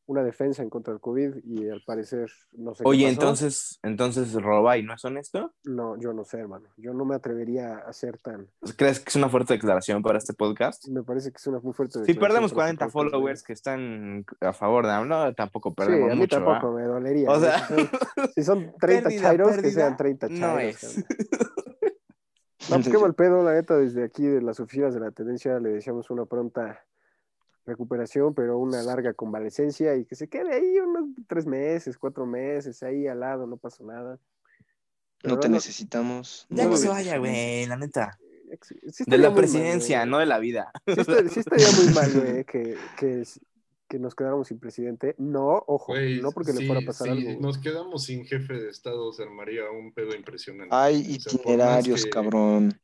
[0.07, 3.13] una defensa en contra del COVID y al parecer no sé qué Oye, pasó.
[3.13, 5.53] entonces, entonces roba y no es honesto.
[5.65, 6.69] No, yo no sé, hermano.
[6.77, 8.47] Yo no me atrevería a ser tan...
[8.77, 10.87] ¿Crees que es una fuerte declaración para este podcast?
[10.87, 13.43] Me parece que es una muy fuerte Si declaración perdemos para este 40 podcast, followers
[13.43, 16.35] que están a favor de AMLO, tampoco Sí, perdemos a mí mucho.
[16.37, 17.29] tampoco me dolería.
[17.29, 17.89] O sea, si, son,
[18.35, 20.41] si son 30 pérdida, chairos, que sean 30 chairos.
[20.41, 21.05] no es.
[22.69, 25.57] No, pues qué mal pedo, la neta, desde aquí de las oficinas de la tendencia
[25.59, 26.83] le deseamos una pronta
[27.67, 32.81] recuperación, pero una larga convalecencia y que se quede ahí unos tres meses, cuatro meses,
[32.81, 34.17] ahí al lado, no pasa nada.
[35.21, 36.47] Pero no te no- necesitamos.
[36.49, 38.17] Ya No, que se vaya, güey, la neta.
[38.91, 40.71] sí De la mal, presidencia, no de la vida.
[40.87, 43.23] Sí, estaría, sí estaría muy mal, güey, que, que,
[43.89, 45.15] que nos quedáramos sin presidente.
[45.17, 47.41] No, ojo, no porque le fuera a pasar sí, algo.
[47.41, 50.73] nos quedamos sin jefe de Estado, se armaría un pedo impresionante.
[50.73, 52.79] Hay O sea, itinerarios, que- cabrón.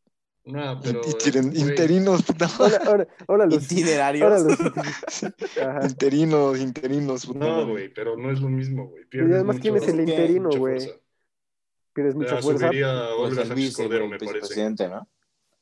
[0.46, 1.02] No, pero.
[1.04, 4.44] Interen- güey, Interinos, puta Ahora, ahora, ahora los, ahora Itinerarios.
[4.44, 4.60] los-
[5.62, 5.86] Ajá.
[5.88, 9.04] Interinos, interinos, puta No, güey, pero no es lo mismo, güey.
[9.12, 10.80] Y además, ¿quién es el interino, mucha güey?
[11.94, 14.70] Pierdes mucha fuerza, subiría a Pues Olga Sánchez Cordero, me parece.
[14.90, 15.08] ¿no?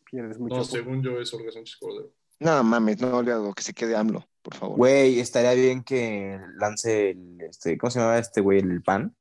[0.10, 0.72] pierdes mucho No, fuerza.
[0.78, 2.12] según yo es Olga Sánchez Cordero.
[2.40, 4.78] No mames, no olvidado que se quede AMLO, por favor.
[4.78, 8.60] Güey, estaría bien que lance el, este, ¿cómo se llamaba este güey?
[8.60, 9.16] El pan.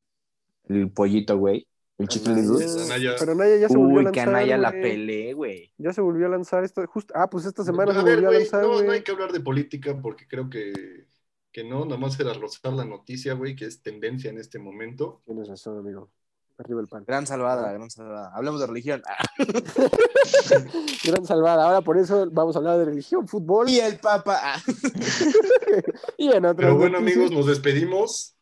[0.68, 1.66] El pollito, güey.
[2.00, 2.82] El chifle de.
[2.84, 3.14] Anaya.
[3.18, 4.12] Pero Naya ya se volvió a Uy, lanzar.
[4.12, 5.72] que Anaya la pelé, güey.
[5.78, 6.86] Ya se volvió a lanzar esto.
[6.86, 8.86] Justo, ah, pues esta semana A se ver, volvió a lanzar, no, güey.
[8.86, 11.06] no hay que hablar de política porque creo que,
[11.52, 15.20] que no, nomás era rozar la noticia, güey, que es tendencia en este momento.
[15.26, 16.10] Tienes razón, amigo.
[16.56, 17.04] Arriba el pan.
[17.06, 18.32] Gran salvada, gran salvada.
[18.34, 19.02] Hablemos de religión.
[19.06, 19.22] Ah,
[21.04, 21.64] Gran salvada.
[21.64, 24.38] Ahora por eso vamos a hablar de religión, fútbol Y el Papa.
[24.42, 24.62] ah.
[26.18, 27.16] y en Pero bueno, noticias.
[27.24, 28.36] amigos, nos despedimos.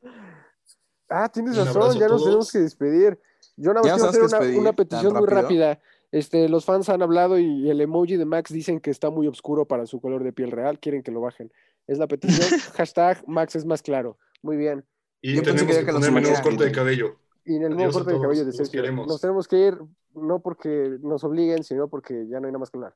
[1.09, 3.19] Ah, tienes Un razón, ya a nos tenemos que despedir.
[3.59, 5.81] Yo nada más Ya quiero hacer una, una petición muy rápida.
[6.11, 9.67] Este, los fans han hablado y el emoji de Max dicen que está muy oscuro
[9.67, 10.79] para su color de piel real.
[10.79, 11.53] Quieren que lo bajen.
[11.87, 12.49] Es la petición.
[12.77, 14.17] Hashtag Max es más claro.
[14.43, 14.85] Muy bien.
[15.21, 17.17] Y Yo tenemos que que, poner menos corte de cabello.
[17.45, 18.81] Y en el nuevo Adiós corte de cabello de Sergio.
[18.81, 19.07] queremos.
[19.07, 19.79] Nos tenemos que ir,
[20.15, 22.95] no porque nos obliguen, sino porque ya no hay nada más que hablar.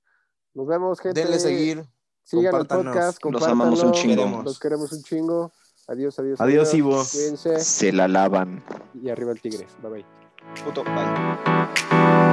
[0.55, 1.21] Nos vemos, gente.
[1.21, 1.83] Denle seguir.
[2.23, 4.43] Sigan el podcast, Los amamos un chingo.
[4.45, 5.53] Los queremos un chingo.
[5.89, 6.41] Adiós, adiós.
[6.41, 7.03] Adiós, Ivo.
[7.11, 7.59] Cuídense.
[7.59, 8.63] Se la lavan.
[9.03, 9.67] Y arriba el tigre.
[9.83, 10.22] Bye bye.
[10.65, 12.33] Puto, bye.